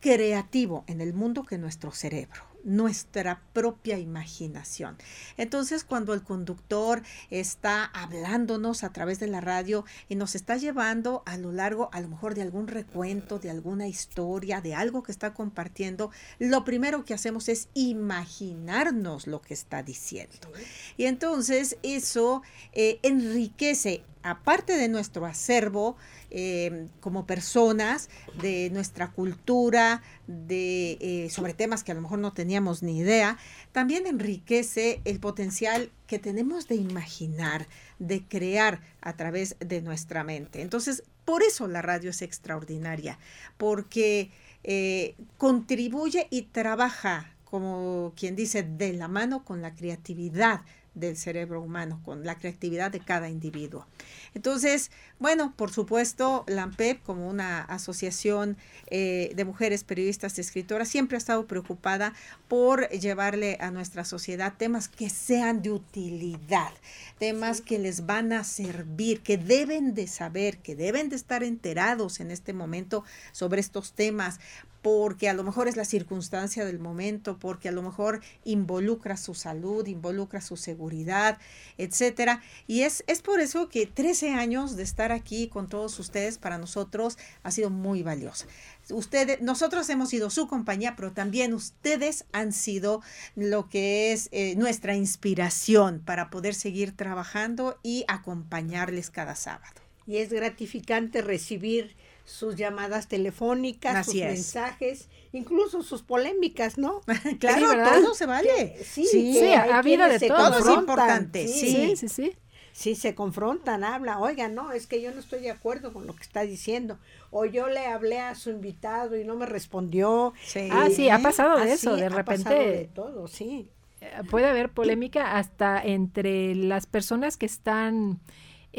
[0.00, 4.96] creativo en el mundo que nuestro cerebro nuestra propia imaginación.
[5.36, 11.22] Entonces, cuando el conductor está hablándonos a través de la radio y nos está llevando
[11.26, 15.12] a lo largo, a lo mejor de algún recuento, de alguna historia, de algo que
[15.12, 20.52] está compartiendo, lo primero que hacemos es imaginarnos lo que está diciendo.
[20.96, 22.42] Y entonces eso
[22.72, 25.96] eh, enriquece aparte de nuestro acervo
[26.30, 28.10] eh, como personas,
[28.40, 33.38] de nuestra cultura, de, eh, sobre temas que a lo mejor no teníamos ni idea,
[33.72, 37.66] también enriquece el potencial que tenemos de imaginar,
[37.98, 40.62] de crear a través de nuestra mente.
[40.62, 43.18] Entonces, por eso la radio es extraordinaria,
[43.56, 44.30] porque
[44.64, 50.62] eh, contribuye y trabaja, como quien dice, de la mano con la creatividad
[50.98, 53.86] del cerebro humano, con la creatividad de cada individuo.
[54.34, 58.56] Entonces, bueno, por supuesto, la AMPEP, como una asociación
[58.90, 62.14] eh, de mujeres periodistas y escritoras, siempre ha estado preocupada
[62.48, 66.72] por llevarle a nuestra sociedad temas que sean de utilidad,
[67.18, 72.20] temas que les van a servir, que deben de saber, que deben de estar enterados
[72.20, 74.40] en este momento sobre estos temas,
[74.82, 79.34] porque a lo mejor es la circunstancia del momento, porque a lo mejor involucra su
[79.34, 81.38] salud, involucra su seguridad,
[81.78, 82.42] etcétera.
[82.66, 86.58] Y es, es por eso que 13 años de estar aquí con todos ustedes para
[86.58, 88.46] nosotros ha sido muy valiosa.
[88.90, 93.02] Ustedes, nosotros hemos sido su compañía, pero también ustedes han sido
[93.34, 99.80] lo que es eh, nuestra inspiración para poder seguir trabajando y acompañarles cada sábado.
[100.06, 101.94] Y es gratificante recibir
[102.28, 107.00] sus llamadas telefónicas, sus mensajes, incluso sus polémicas, ¿no?
[107.40, 108.76] claro, todo se vale.
[108.84, 110.50] sí, sí, ha habido de todo.
[110.50, 112.36] Todo es importante, sí, sí, sí.
[112.72, 112.94] sí.
[112.94, 116.22] se confrontan, habla, oiga, no, es que yo no estoy de acuerdo con lo que
[116.22, 116.98] está diciendo.
[117.30, 120.34] O yo le hablé a su invitado y no me respondió.
[120.70, 122.54] Ah, sí, ha pasado de eso, de repente.
[122.54, 123.70] de todo, sí.
[124.00, 128.20] Eh, puede haber polémica hasta entre las personas que están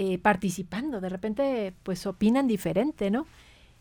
[0.01, 3.27] eh, participando, de repente pues opinan diferente, ¿no?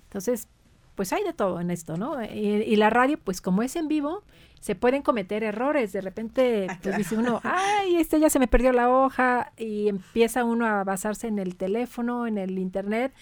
[0.03, 0.49] Entonces,
[0.97, 2.21] pues hay de todo en esto, ¿no?
[2.25, 4.25] Y, la radio, pues como es en vivo,
[4.59, 5.93] se pueden cometer errores.
[5.93, 9.87] De repente, ah, pues dice uno, ay, este ya se me perdió la hoja y
[9.87, 13.15] empieza uno a basarse en el teléfono, en el internet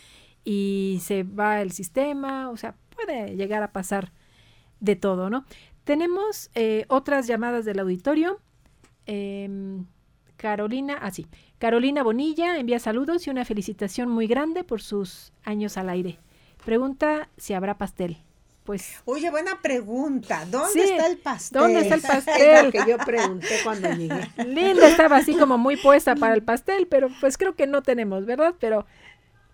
[0.43, 4.11] y se va el sistema, o sea, puede llegar a pasar
[4.81, 5.45] de todo, ¿no?
[5.85, 8.41] Tenemos eh, otras llamadas del auditorio.
[9.05, 9.85] Em,
[10.37, 11.27] Carolina, así.
[11.31, 16.19] Ah, Carolina Bonilla envía saludos y una felicitación muy grande por sus años al aire.
[16.65, 18.19] Pregunta si habrá pastel.
[18.65, 19.01] Pues.
[19.05, 20.45] Oye, buena pregunta.
[20.51, 21.63] ¿Dónde está el pastel?
[21.63, 22.73] ¿Dónde está el pastel?
[22.73, 24.29] que yo pregunté cuando llegué.
[24.45, 28.27] Linda estaba así como muy puesta para el pastel, pero pues creo que no tenemos,
[28.27, 28.55] ¿verdad?
[28.59, 28.85] Pero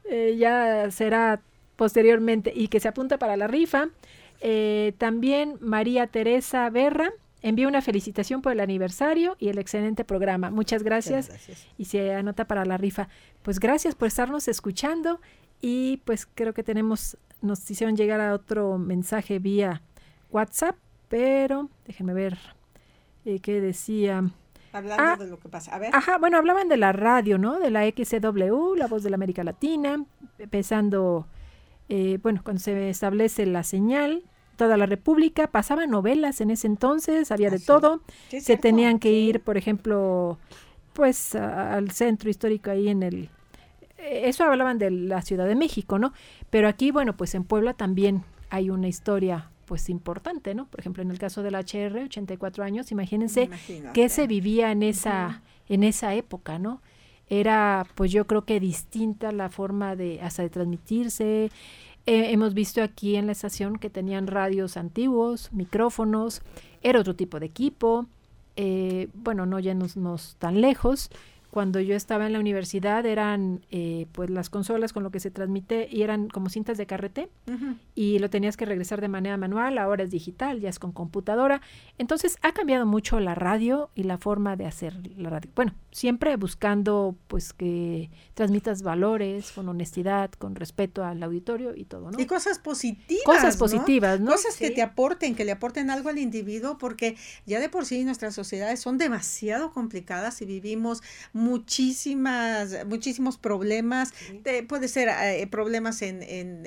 [0.05, 1.43] eh, ya será
[1.77, 3.89] posteriormente y que se apunta para la rifa.
[4.41, 10.51] Eh, también María Teresa Berra Envío una felicitación por el aniversario y el excelente programa.
[10.51, 11.31] Muchas gracias.
[11.77, 13.09] Y se anota para la rifa.
[13.43, 15.21] Pues gracias por estarnos escuchando
[15.61, 19.83] y pues creo que tenemos, nos hicieron llegar a otro mensaje vía
[20.31, 20.77] WhatsApp,
[21.09, 22.39] pero déjenme ver
[23.25, 24.25] eh, qué decía.
[24.73, 25.75] Hablando ah, de lo que pasa.
[25.75, 25.95] A ver.
[25.95, 27.59] Ajá, bueno, hablaban de la radio, ¿no?
[27.59, 30.05] De la XCW, la voz de la América Latina,
[30.39, 31.27] empezando,
[31.89, 34.23] eh, bueno, cuando se establece la señal,
[34.57, 39.41] toda la República, pasaban novelas en ese entonces, había de todo, se tenían que ir,
[39.41, 40.39] por ejemplo,
[40.93, 43.29] pues al centro histórico ahí en el...
[43.99, 46.13] Eh, eso hablaban de la Ciudad de México, ¿no?
[46.51, 50.67] Pero aquí, bueno, pues en Puebla también hay una historia pues importante, ¿no?
[50.67, 53.49] Por ejemplo, en el caso del HR, 84 años, imagínense
[53.95, 56.83] qué se vivía en esa, en esa época, ¿no?
[57.31, 61.51] Era, pues yo creo que distinta la forma de hasta de transmitirse,
[62.07, 66.43] eh, hemos visto aquí en la estación que tenían radios antiguos, micrófonos,
[66.83, 68.07] era otro tipo de equipo,
[68.57, 69.59] eh, bueno, no
[69.97, 71.11] nos tan lejos,
[71.53, 75.31] cuando yo estaba en la universidad eran eh, pues las consolas con lo que se
[75.31, 77.29] transmite y eran como cintas de carrete
[77.95, 81.61] y lo tenías que regresar de manera manual, ahora es digital, ya es con computadora.
[81.99, 85.51] Entonces ha cambiado mucho la radio y la forma de hacer la radio.
[85.55, 92.11] Bueno, siempre buscando pues que transmitas valores con honestidad, con respeto al auditorio y todo,
[92.11, 92.19] ¿no?
[92.19, 93.25] Y cosas positivas.
[93.27, 94.31] Cosas positivas, ¿no?
[94.31, 98.05] Cosas que te aporten, que le aporten algo al individuo porque ya de por sí
[98.05, 101.03] nuestras sociedades son demasiado complicadas y vivimos
[101.43, 104.13] muchísimas, muchísimos problemas.
[104.69, 106.65] puede ser eh, problemas en, en,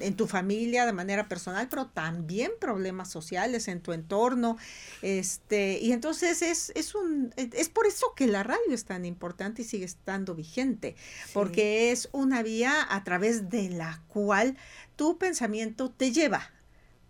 [0.00, 4.58] en, tu familia de manera personal, pero también problemas sociales en tu entorno.
[5.02, 9.62] Este, y entonces es, es un, es por eso que la radio es tan importante
[9.62, 10.96] y sigue estando vigente,
[11.32, 14.56] porque es una vía a través de la cual
[14.96, 16.50] tu pensamiento te lleva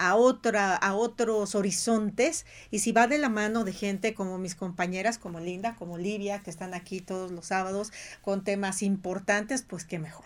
[0.01, 4.55] a, otra, a otros horizontes y si va de la mano de gente como mis
[4.55, 7.93] compañeras, como Linda, como Livia, que están aquí todos los sábados
[8.23, 10.25] con temas importantes, pues qué mejor.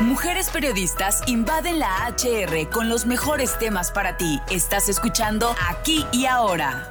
[0.00, 4.40] Mujeres periodistas invaden la HR con los mejores temas para ti.
[4.50, 6.90] Estás escuchando Aquí y Ahora.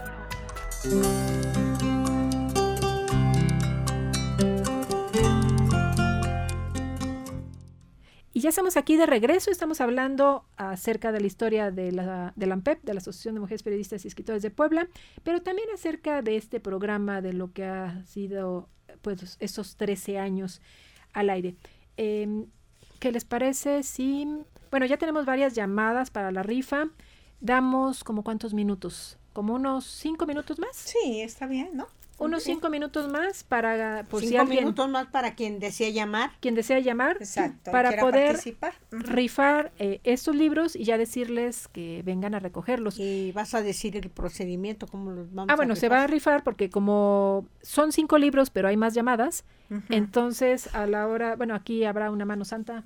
[8.31, 12.47] Y ya estamos aquí de regreso, estamos hablando acerca de la historia de la, de
[12.47, 14.87] la AMPEP, de la Asociación de Mujeres Periodistas y Escritores de Puebla,
[15.23, 18.69] pero también acerca de este programa, de lo que ha sido
[19.01, 20.61] pues esos 13 años
[21.11, 21.55] al aire.
[21.97, 22.47] Em,
[23.03, 24.25] ¿Qué les parece si,
[24.71, 26.85] bueno, ya tenemos varias llamadas para la rifa,
[27.41, 30.73] damos como cuántos minutos, como unos cinco minutos más?
[30.73, 31.89] Sí, está bien, ¿no?
[32.23, 36.31] Unos cinco minutos más para por cinco minutos más para quien desea llamar.
[36.39, 38.39] quien desea llamar Exacto, para poder
[38.91, 42.99] rifar eh, estos libros y ya decirles que vengan a recogerlos.
[42.99, 46.43] Y vas a decir el procedimiento cómo los vamos ah bueno se va a rifar.
[46.43, 49.43] porque como son cinco libros pero hay más llamadas
[49.89, 52.83] entonces a la hora bueno aquí habrá una mano santa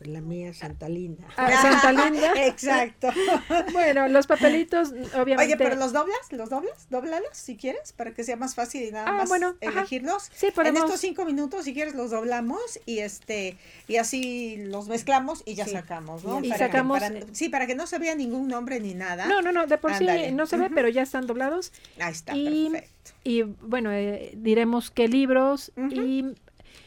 [0.00, 1.28] la mía Santa Linda.
[1.36, 2.32] Ah, Santa Linda.
[2.46, 3.08] Exacto.
[3.72, 5.44] bueno, los papelitos, obviamente.
[5.44, 8.90] Oye, pero los doblas, los doblas, dóblalos si quieres, para que sea más fácil y
[8.90, 10.30] nada ah, más bueno, elegirlos.
[10.34, 10.80] Sí, podemos.
[10.80, 15.54] En estos cinco minutos, si quieres, los doblamos y este y así los mezclamos y
[15.54, 16.42] ya sacamos, ¿no?
[16.42, 17.02] Y sacamos.
[17.32, 19.26] sí, para que no se vea ningún nombre ni nada.
[19.26, 21.72] No, no, no, de por sí no se ve, pero ya están doblados.
[21.98, 23.10] Ahí está, y, perfecto.
[23.24, 26.24] Y bueno, eh, diremos qué libros y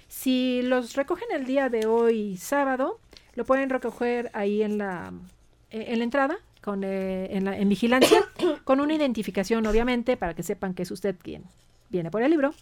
[0.07, 2.99] si los recogen el día de hoy, sábado,
[3.35, 5.13] lo pueden recoger ahí en la,
[5.71, 8.21] eh, en la entrada, con, eh, en, la, en vigilancia,
[8.63, 11.43] con una identificación, obviamente, para que sepan que es usted quien
[11.89, 12.53] viene por el libro.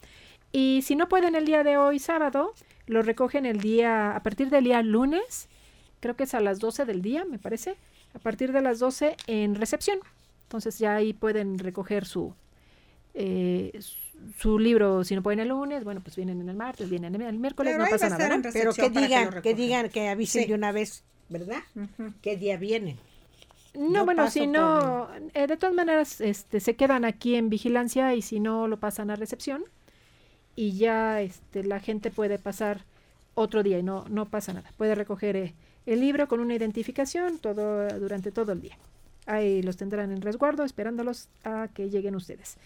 [0.51, 2.53] Y si no pueden el día de hoy, sábado,
[2.87, 5.47] lo recogen el día, a partir del día lunes,
[5.99, 7.75] creo que es a las 12 del día, me parece,
[8.13, 9.99] a partir de las 12 en recepción.
[10.43, 12.33] Entonces ya ahí pueden recoger su,
[13.13, 13.79] eh,
[14.37, 17.39] su libro, si no pueden el lunes, bueno, pues vienen en el martes, vienen el
[17.39, 18.41] miércoles, no pasa nada.
[18.53, 21.61] Pero que digan, que, digan, que avisen de una vez, ¿verdad?
[22.21, 22.97] ¿Qué día vienen?
[23.73, 28.21] No, bueno, si no, eh, de todas maneras, este, se quedan aquí en vigilancia y
[28.21, 29.63] si no lo pasan a recepción
[30.55, 32.83] y ya, este, la gente puede pasar
[33.33, 34.69] otro día y no, no pasa nada.
[34.77, 35.53] Puede recoger eh,
[35.85, 38.77] el libro con una identificación todo durante todo el día.
[39.25, 42.57] Ahí los tendrán en resguardo, esperándolos a que lleguen ustedes.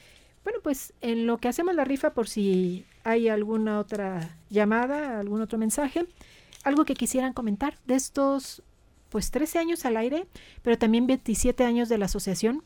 [0.46, 5.42] Bueno, pues en lo que hacemos la rifa, por si hay alguna otra llamada, algún
[5.42, 6.06] otro mensaje,
[6.64, 8.62] algo que quisieran comentar de estos,
[9.10, 10.28] pues 13 años al aire,
[10.62, 12.64] pero también 27 años de la asociación,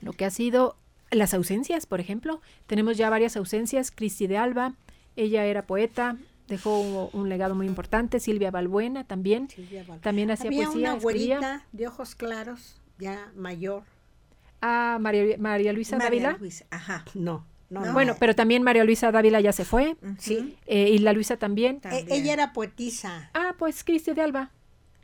[0.00, 0.76] lo que ha sido
[1.10, 2.40] las ausencias, por ejemplo.
[2.66, 3.90] Tenemos ya varias ausencias.
[3.90, 4.74] Cristi de Alba,
[5.14, 6.16] ella era poeta,
[6.46, 8.18] dejó un legado muy importante.
[8.18, 9.48] Silvia Balbuena también,
[10.00, 10.90] también hacía Había poesía.
[10.92, 13.82] Una güerita de ojos claros, ya mayor,
[14.60, 16.38] a María, María Luisa Dávila.
[16.70, 17.46] ajá, no.
[17.70, 19.96] No, bueno, pero también María Luisa Dávila ya se fue.
[20.18, 20.56] Sí.
[20.66, 21.80] Eh, y la Luisa también.
[21.90, 23.30] E, ella era poetisa.
[23.34, 24.52] Ah, pues Cristi de Alba.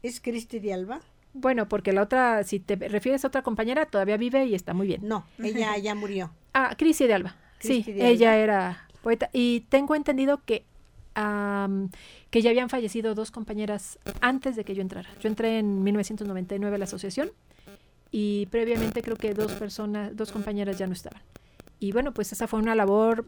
[0.03, 1.01] ¿Es Cristi de Alba?
[1.35, 4.87] Bueno, porque la otra, si te refieres a otra compañera, todavía vive y está muy
[4.87, 5.07] bien.
[5.07, 6.31] No, ella ya murió.
[6.57, 7.35] Ah, Cristi de Alba.
[7.59, 9.29] sí, ella era poeta.
[9.33, 10.65] Y tengo entendido que,
[12.31, 15.09] que ya habían fallecido dos compañeras antes de que yo entrara.
[15.21, 17.33] Yo entré en 1999 a la asociación
[18.17, 21.21] y previamente creo que dos personas, dos compañeras ya no estaban.
[21.81, 23.27] Y bueno, pues esa fue una labor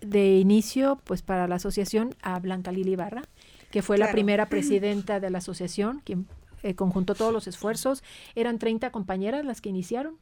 [0.00, 3.22] de inicio pues para la asociación a Blanca Lili Barra,
[3.70, 6.26] que fue la primera presidenta de la asociación, quien
[6.64, 8.02] eh, conjuntó todos los esfuerzos.
[8.34, 10.16] Eran 30 compañeras las que iniciaron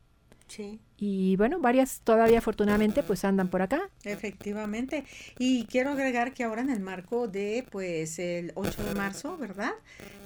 [0.49, 0.81] Sí.
[0.99, 3.91] Y bueno, varias todavía afortunadamente pues andan por acá.
[4.05, 5.05] Efectivamente.
[5.39, 9.73] Y quiero agregar que ahora en el marco de pues el 8 de marzo, ¿verdad?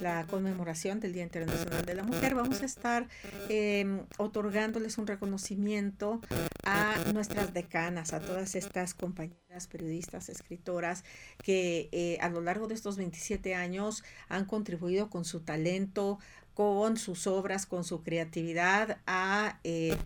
[0.01, 3.09] La conmemoración del Día Internacional de la Mujer, vamos a estar
[3.49, 6.21] em, otorgándoles un reconocimiento
[6.65, 11.05] a nuestras decanas, a todas estas compañeras, periodistas, escritoras
[11.43, 16.21] que eh, a lo largo de estos 27 años han contribuido con su talento,
[16.55, 19.97] con sus obras, con su creatividad, a eh,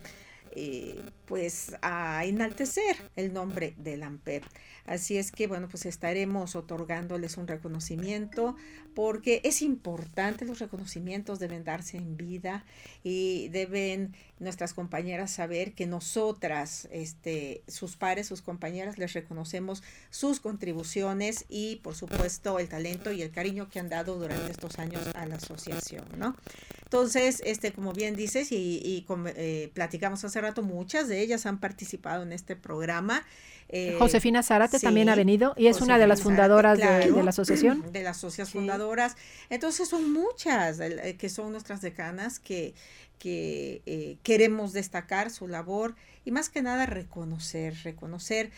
[0.57, 4.43] eh, pues a enaltecer el nombre del AMPEP.
[4.85, 8.55] Así es que, bueno, pues estaremos otorgándoles un reconocimiento
[8.95, 12.63] porque es importante, los reconocimientos deben darse en vida
[13.03, 20.39] y deben nuestras compañeras saber que nosotras, este, sus pares, sus compañeras, les reconocemos sus
[20.39, 25.01] contribuciones y, por supuesto, el talento y el cariño que han dado durante estos años
[25.13, 26.35] a la asociación, ¿no?
[26.83, 31.59] Entonces, este, como bien dices y, y eh, platicamos hace rato, muchas de ellas han
[31.59, 33.25] participado en este programa.
[33.69, 37.91] Eh, Josefina Zárate también ha venido y es una de las fundadoras de, la asociación.
[37.91, 39.15] De las socias fundadoras.
[39.49, 42.75] Entonces son muchas eh, que son nuestras decanas que,
[43.17, 45.95] que eh, queremos destacar su labor
[46.25, 48.51] y más que nada reconocer, reconocer,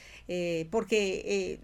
[0.69, 1.59] porque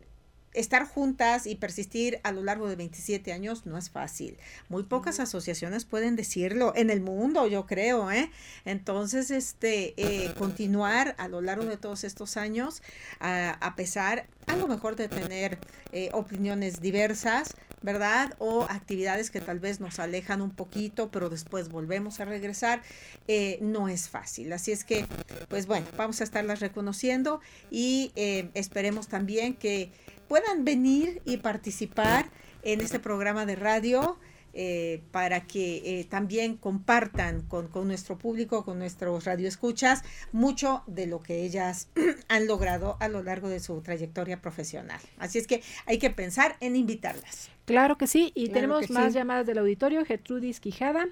[0.54, 4.38] estar juntas y persistir a lo largo de 27 años no es fácil.
[4.70, 8.32] Muy pocas asociaciones pueden decirlo en el mundo, yo creo, ¿eh?
[8.66, 12.82] Entonces, este, eh, continuar a lo largo de todos estos años,
[13.20, 15.58] a, pesar a lo mejor de tener
[15.92, 18.34] eh, opiniones diversas, ¿verdad?
[18.40, 22.82] O actividades que tal vez nos alejan un poquito, pero después volvemos a regresar,
[23.28, 24.54] eh, no es fácil.
[24.54, 25.06] Así es que,
[25.50, 29.92] pues bueno, vamos a estarlas reconociendo y esperemos también que
[30.28, 32.30] puedan venir y participar
[32.64, 34.18] en este programa de radio.
[34.56, 41.22] Eh, para que eh, también compartan con, nuestro público, con nuestros radioescuchas, mucho de lo
[41.22, 41.90] que ellas
[42.28, 45.02] han logrado a lo largo de su trayectoria profesional.
[45.18, 47.50] Así es que hay que pensar en invitarlas.
[47.66, 50.06] Claro que sí, y tenemos más llamadas del auditorio.
[50.06, 51.08] Gertrudis Quijada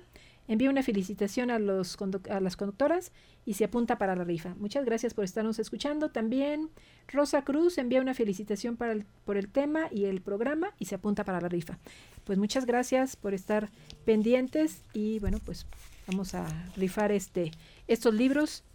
[0.51, 3.13] envía una felicitación a, las conductoras
[3.45, 4.53] y se apunta para la rifa.
[4.55, 6.11] Muchas gracias por estarnos escuchando.
[6.11, 6.69] También
[7.07, 10.95] Rosa Cruz envía una felicitación para el, por el tema y el programa y se
[10.95, 11.79] apunta para la rifa.
[12.25, 13.69] Pues muchas gracias por estar
[14.03, 15.67] pendientes y bueno, pues
[16.05, 16.45] vamos a
[16.75, 17.51] rifar este
[17.87, 18.65] estos libros.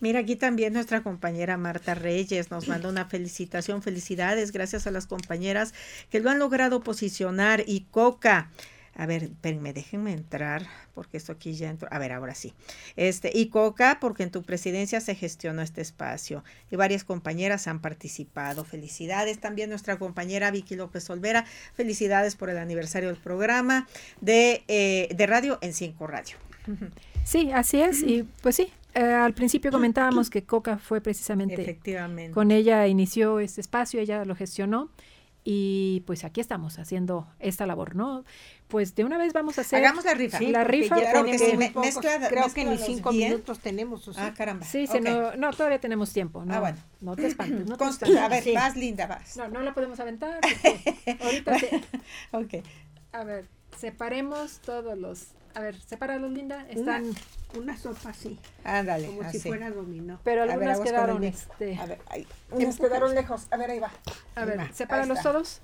[0.00, 5.06] Mira, aquí también nuestra compañera Marta Reyes nos manda una felicitación, felicidades, gracias a las
[5.06, 5.74] compañeras
[6.10, 8.50] que lo han logrado posicionar y Coca
[9.00, 11.88] a ver, espérenme, déjenme entrar, porque esto aquí ya entró.
[11.90, 12.52] A ver, ahora sí.
[12.96, 17.80] Este, y Coca, porque en tu presidencia se gestionó este espacio y varias compañeras han
[17.80, 18.62] participado.
[18.62, 21.46] Felicidades también nuestra compañera Vicky López Olvera.
[21.72, 23.88] Felicidades por el aniversario del programa
[24.20, 26.36] de, eh, de radio en Cinco Radio.
[27.24, 28.02] Sí, así es.
[28.02, 31.62] Y pues sí, eh, al principio comentábamos que Coca fue precisamente.
[31.62, 32.34] Efectivamente.
[32.34, 34.90] Con ella inició este espacio, ella lo gestionó.
[35.42, 38.24] Y pues aquí estamos haciendo esta labor, ¿no?
[38.68, 39.82] Pues de una vez vamos a hacer.
[39.82, 40.40] Hagamos la rifa.
[40.40, 40.96] la rifa.
[40.96, 41.24] creo
[42.52, 44.10] que ni cinco minutos tenemos.
[44.18, 44.66] Ah, caramba.
[44.66, 46.44] Sí, no, no, todavía tenemos tiempo.
[46.44, 46.78] No, ah, bueno.
[47.00, 47.66] No te espantes.
[47.66, 47.76] No
[48.20, 49.36] A ver, vas, Linda, vas.
[49.36, 50.40] No, no la podemos aventar.
[51.20, 51.66] ahorita sí.
[52.32, 52.54] ok.
[53.12, 56.66] A ver, separemos todos los a ver, sepáralos, Linda.
[56.68, 57.12] Están
[57.56, 58.38] una, sopa así.
[58.64, 59.06] Ándale.
[59.06, 60.20] Como si fuera dominó.
[60.24, 61.22] Pero algunas quedaron.
[61.24, 62.26] Este, a ver, ahí.
[62.50, 63.46] Unas quedaron lejos.
[63.50, 63.90] A ver, ahí va.
[64.34, 65.60] A ver, sepáralos todos.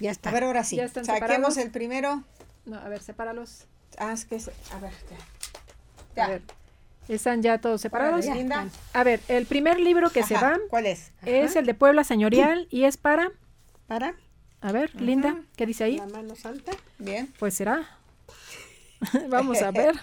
[0.00, 0.30] Ya está.
[0.30, 0.76] A ver, ahora sí.
[0.76, 2.24] Ya están Saquemos el primero.
[2.64, 3.66] No, a ver, sepáralos.
[3.98, 4.36] Ah, es que.
[4.36, 4.92] A ver,
[6.16, 6.24] ya.
[6.24, 6.42] A ver.
[7.08, 8.24] ¿Están ya todos separados?
[8.26, 8.68] Linda.
[8.92, 10.58] A ver, el primer libro que se va.
[10.68, 11.12] ¿Cuál es?
[11.24, 13.32] Es el de Puebla Señorial y es para.
[13.86, 14.14] ¿Para?
[14.62, 15.96] A ver, Linda, ¿qué dice ahí?
[15.96, 16.72] La mano santa.
[16.98, 17.32] Bien.
[17.38, 17.88] Pues será.
[19.28, 19.94] Vamos a ver.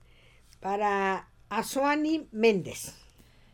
[0.60, 2.94] Para Asuani Méndez.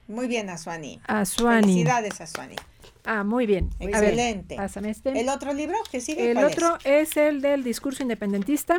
[0.09, 1.01] Muy bien, Asuani.
[1.07, 1.63] Asuani.
[1.63, 2.57] Felicidades, Asuani.
[3.05, 3.71] Ah, muy bien.
[3.81, 4.57] Excelente.
[4.57, 5.19] pásame este.
[5.19, 6.31] ¿El otro libro que sigue?
[6.31, 7.17] El otro es?
[7.17, 8.79] el del discurso independentista.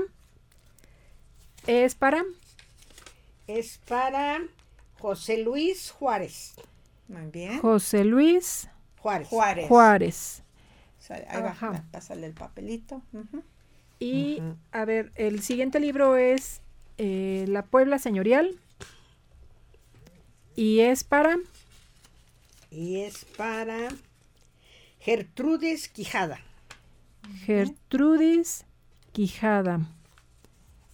[1.65, 2.23] Es para.
[3.47, 4.41] Es para
[4.99, 6.53] José Luis Juárez.
[7.07, 7.59] Muy bien.
[7.59, 8.69] José Luis
[8.99, 9.27] Juárez.
[9.27, 9.67] Juárez.
[9.67, 10.42] Juárez.
[11.09, 13.01] Ahí va, pásale el papelito.
[13.99, 14.41] Y
[14.71, 16.61] a ver, el siguiente libro es
[16.97, 18.57] eh, La Puebla Señorial.
[20.55, 21.37] Y es para.
[22.69, 23.89] Y es para
[24.99, 26.39] Gertrudis Quijada.
[27.45, 28.65] Gertrudis
[29.11, 29.81] Quijada.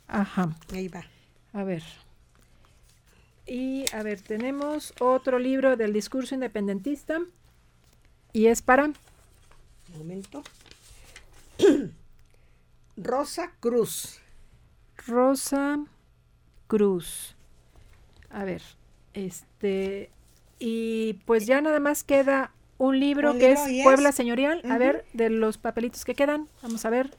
[0.08, 0.56] Ajá.
[0.74, 1.06] Ahí va.
[1.54, 1.84] A ver.
[3.46, 7.20] Y a ver, tenemos otro libro del discurso independentista.
[8.34, 8.92] Y es para
[9.98, 10.44] momento.
[12.98, 14.20] Rosa Cruz.
[15.08, 15.80] Rosa
[16.68, 17.36] Cruz.
[18.30, 18.62] A ver,
[19.14, 20.10] este.
[20.60, 24.62] Y pues ya nada más queda un libro que es Puebla Señorial.
[24.70, 27.12] A ver, de los papelitos que quedan, vamos a ver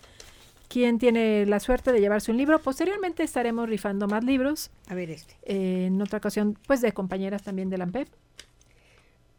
[0.68, 2.58] quién tiene la suerte de llevarse un libro.
[2.60, 4.70] Posteriormente estaremos rifando más libros.
[4.88, 5.36] A ver este.
[5.44, 8.08] en otra ocasión, pues de compañeras también de la AMPEP.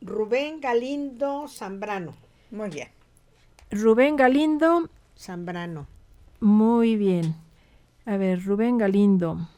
[0.02, 2.16] Rubén Galindo Zambrano.
[2.50, 2.90] Muy bien.
[3.72, 4.90] Rubén Galindo.
[5.18, 5.88] Zambrano.
[6.40, 7.36] Muy bien.
[8.06, 9.50] A ver, Rubén Galindo.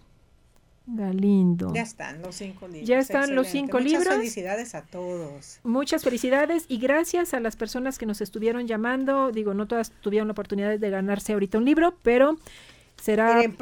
[0.85, 1.73] Galindo.
[1.73, 2.87] Ya están los cinco libros.
[2.87, 4.03] Ya están los cinco libros.
[4.03, 5.59] Muchas felicidades a todos.
[5.63, 9.31] Muchas felicidades y gracias a las personas que nos estuvieron llamando.
[9.31, 12.37] Digo, no todas tuvieron la oportunidad de ganarse ahorita un libro, pero
[12.97, 13.41] será...
[13.43, 13.55] En,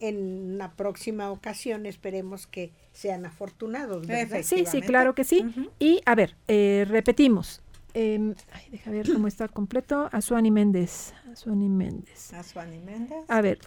[0.00, 4.06] en la próxima ocasión esperemos que sean afortunados.
[4.42, 5.44] Sí, sí, claro que sí.
[5.78, 7.61] Y a ver, eh, repetimos.
[7.94, 10.08] Eh, ay, deja ver cómo está completo.
[10.12, 11.14] Azuani Méndez.
[11.30, 12.32] Azuani Méndez.
[12.32, 13.18] Azuani Méndez.
[13.28, 13.58] A ver,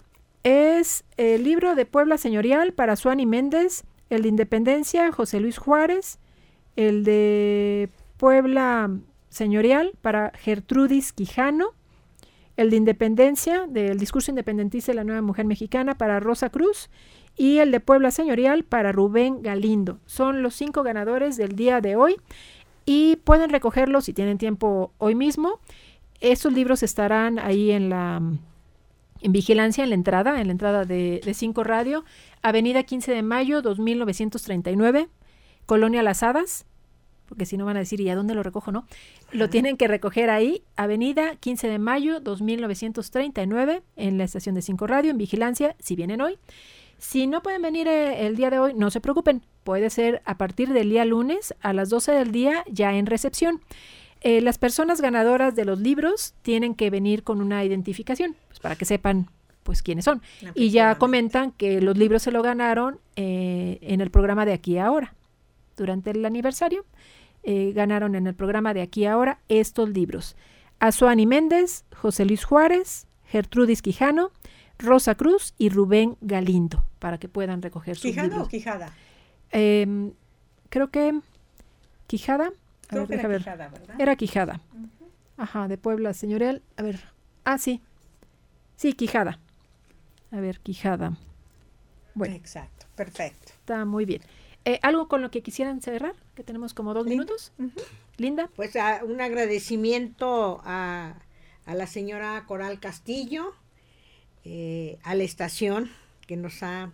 [0.44, 6.20] es el libro de Puebla Señorial para Suani Méndez, el de Independencia, José Luis Juárez,
[6.76, 8.92] el de Puebla
[9.30, 11.70] Señorial para Gertrudis Quijano,
[12.58, 16.90] el de Independencia, del discurso independentista de la nueva mujer mexicana para Rosa Cruz,
[17.38, 20.00] y el de Puebla Señorial para Rubén Galindo.
[20.06, 22.16] Son los cinco ganadores del día de hoy
[22.86, 25.60] y pueden recogerlos si tienen tiempo hoy mismo.
[26.22, 28.22] Estos libros estarán ahí en la
[29.22, 32.06] en vigilancia en la entrada, en la entrada de, de Cinco Radio,
[32.44, 35.10] Avenida 15 de Mayo, 2939,
[35.66, 36.66] Colonia Las Hadas,
[37.28, 38.72] porque si no van a decir, ¿y a dónde lo recojo?
[38.72, 38.86] No,
[39.32, 44.86] lo tienen que recoger ahí, Avenida 15 de Mayo, 2939, en la estación de Cinco
[44.86, 46.38] Radio, en vigilancia, si vienen hoy.
[46.98, 50.38] Si no pueden venir eh, el día de hoy, no se preocupen, puede ser a
[50.38, 53.62] partir del día lunes a las 12 del día ya en recepción.
[54.22, 58.76] Eh, las personas ganadoras de los libros tienen que venir con una identificación, pues, para
[58.76, 59.28] que sepan
[59.64, 60.22] pues quiénes son.
[60.54, 64.78] Y ya comentan que los libros se lo ganaron eh, en el programa de aquí
[64.78, 65.16] a ahora.
[65.76, 66.86] Durante el aniversario
[67.42, 70.36] eh, ganaron en el programa de aquí a ahora estos libros.
[70.80, 74.30] Azuani Méndez, José Luis Juárez, Gertrudis Quijano,
[74.78, 78.48] Rosa Cruz y Rubén Galindo, para que puedan recoger sus ¿Quijano libros.
[78.48, 78.94] o Quijada?
[79.52, 80.14] Em,
[80.70, 81.20] creo que
[82.08, 82.52] Quijada.
[82.88, 83.96] Creo que era Quijada, ¿verdad?
[84.02, 84.62] Era Quijada.
[85.38, 86.62] Ajá, de Puebla, señorial.
[86.78, 87.00] A ver.
[87.44, 87.82] Ah, sí.
[88.76, 89.40] Sí, Quijada.
[90.32, 91.18] A ver, Quijada.
[92.14, 92.36] Bueno.
[92.36, 93.52] Exacto, perfecto.
[93.60, 94.22] Está muy bien.
[94.66, 96.16] Eh, ¿Algo con lo que quisieran cerrar?
[96.34, 97.52] Que tenemos como dos minutos.
[98.18, 98.50] Linda.
[98.56, 101.16] Pues a, un agradecimiento a,
[101.66, 103.54] a, la señora Coral Castillo,
[104.44, 105.92] eh, a la estación
[106.26, 106.92] que nos ha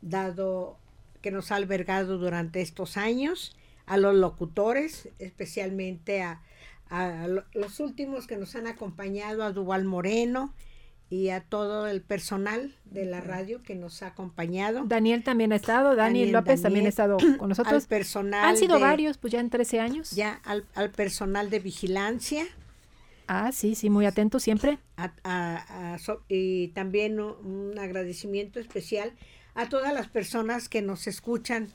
[0.00, 0.78] dado,
[1.24, 3.56] que nos ha albergado durante estos años
[3.86, 6.42] a los locutores, especialmente a,
[6.90, 10.52] a los últimos que nos han acompañado, a Duval Moreno
[11.08, 14.84] y a todo el personal de la radio que nos ha acompañado.
[14.84, 17.84] Daniel también ha estado, Daniel, López también ha estado con nosotros.
[17.84, 20.10] Al personal Han sido varios, pues ya en 13 años.
[20.10, 22.44] Ya al, al personal de vigilancia.
[23.28, 24.78] Ah, sí, sí, muy atento siempre.
[24.98, 25.96] A, a,
[26.28, 29.14] y también un agradecimiento especial
[29.54, 31.68] a todas las personas que nos escuchan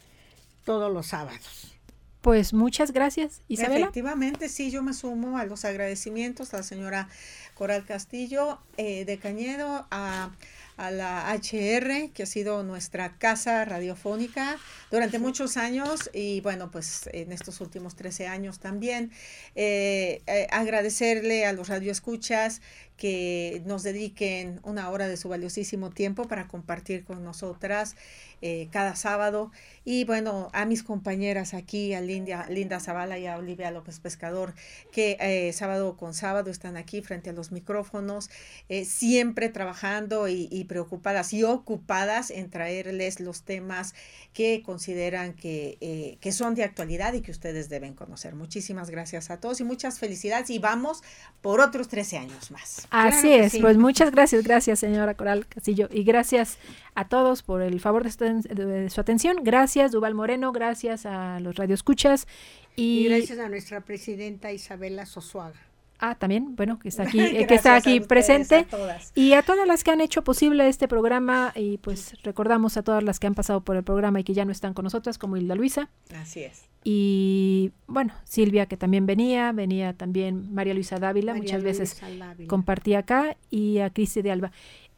[0.66, 1.80] todos los sábados.
[2.22, 3.86] Pues muchas gracias, Isabela.
[3.86, 7.08] Efectivamente, sí, yo me sumo a los agradecimientos a la señora
[7.54, 10.32] Coral Castillo eh, de Cañedo, a,
[10.76, 14.58] a, la HR, que ha sido nuestra casa radiofónica
[14.92, 19.12] durante muchos años y bueno, pues en estos últimos 13 años también.
[19.56, 22.62] Eh, eh, agradecerle a los radioescuchas
[23.00, 27.96] que nos dediquen una hora de su valiosísimo tiempo para compartir con nosotras
[28.42, 29.52] eh, cada sábado.
[29.86, 34.54] Y bueno, a mis compañeras aquí, a Linda, Linda Zavala y a Olivia López Pescador,
[34.92, 38.30] que eh, sábado con sábado están aquí frente a los micrófonos,
[38.68, 43.96] eh, siempre trabajando y, y, preocupadas y ocupadas en traerles los temas
[44.34, 48.36] que consideran que, que son de actualidad y que ustedes deben conocer.
[48.36, 51.02] Muchísimas gracias a todos y muchas felicidades y vamos
[51.42, 52.89] por otros 13 años más.
[52.90, 53.60] Así claro es, sí.
[53.62, 56.58] pues muchas gracias, gracias señora Coral Castillo y gracias
[56.96, 59.38] a todos por el favor de su atención.
[59.44, 62.28] Gracias Duval Moreno, gracias a los radioescuchas
[62.76, 65.69] y, y gracias a nuestra presidenta Isabela Sosuaga.
[66.00, 68.66] Ah, también, bueno, que está aquí, eh, que está aquí presente.
[68.72, 72.84] A y a todas las que han hecho posible este programa, y pues recordamos a
[72.84, 75.18] todas las que han pasado por el programa y que ya no están con nosotras,
[75.18, 75.90] como Hilda Luisa.
[76.16, 76.70] Así es.
[76.84, 82.02] Y bueno, Silvia, que también venía, venía también María Luisa Dávila, María muchas Luisa veces
[82.02, 82.48] Dávila.
[82.48, 84.52] compartía acá, y a Cristi de Alba.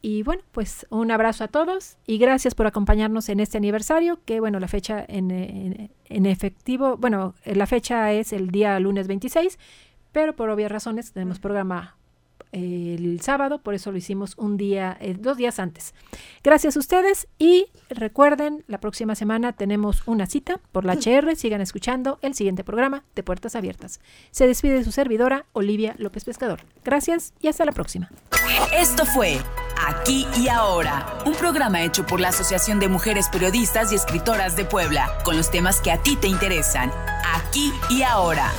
[0.04, 4.40] Y bueno, pues un abrazo a todos y gracias por acompañarnos en este aniversario, que
[4.40, 9.60] bueno, la fecha en, en, en efectivo, bueno, la fecha es el día lunes 26,
[10.12, 11.96] pero por obvias razones tenemos programa
[12.52, 15.94] eh, el sábado, por eso lo hicimos un día, eh, dos días antes.
[16.44, 21.62] Gracias a ustedes y recuerden, la próxima semana tenemos una cita por la HR, sigan
[21.62, 24.00] escuchando el siguiente programa de Puertas Abiertas.
[24.32, 26.60] Se despide su servidora, Olivia López Pescador.
[26.84, 28.10] Gracias y hasta la próxima.
[28.76, 29.38] Esto fue
[29.86, 34.66] Aquí y Ahora, un programa hecho por la Asociación de Mujeres Periodistas y Escritoras de
[34.66, 36.92] Puebla, con los temas que a ti te interesan.
[37.34, 38.52] Aquí y Ahora.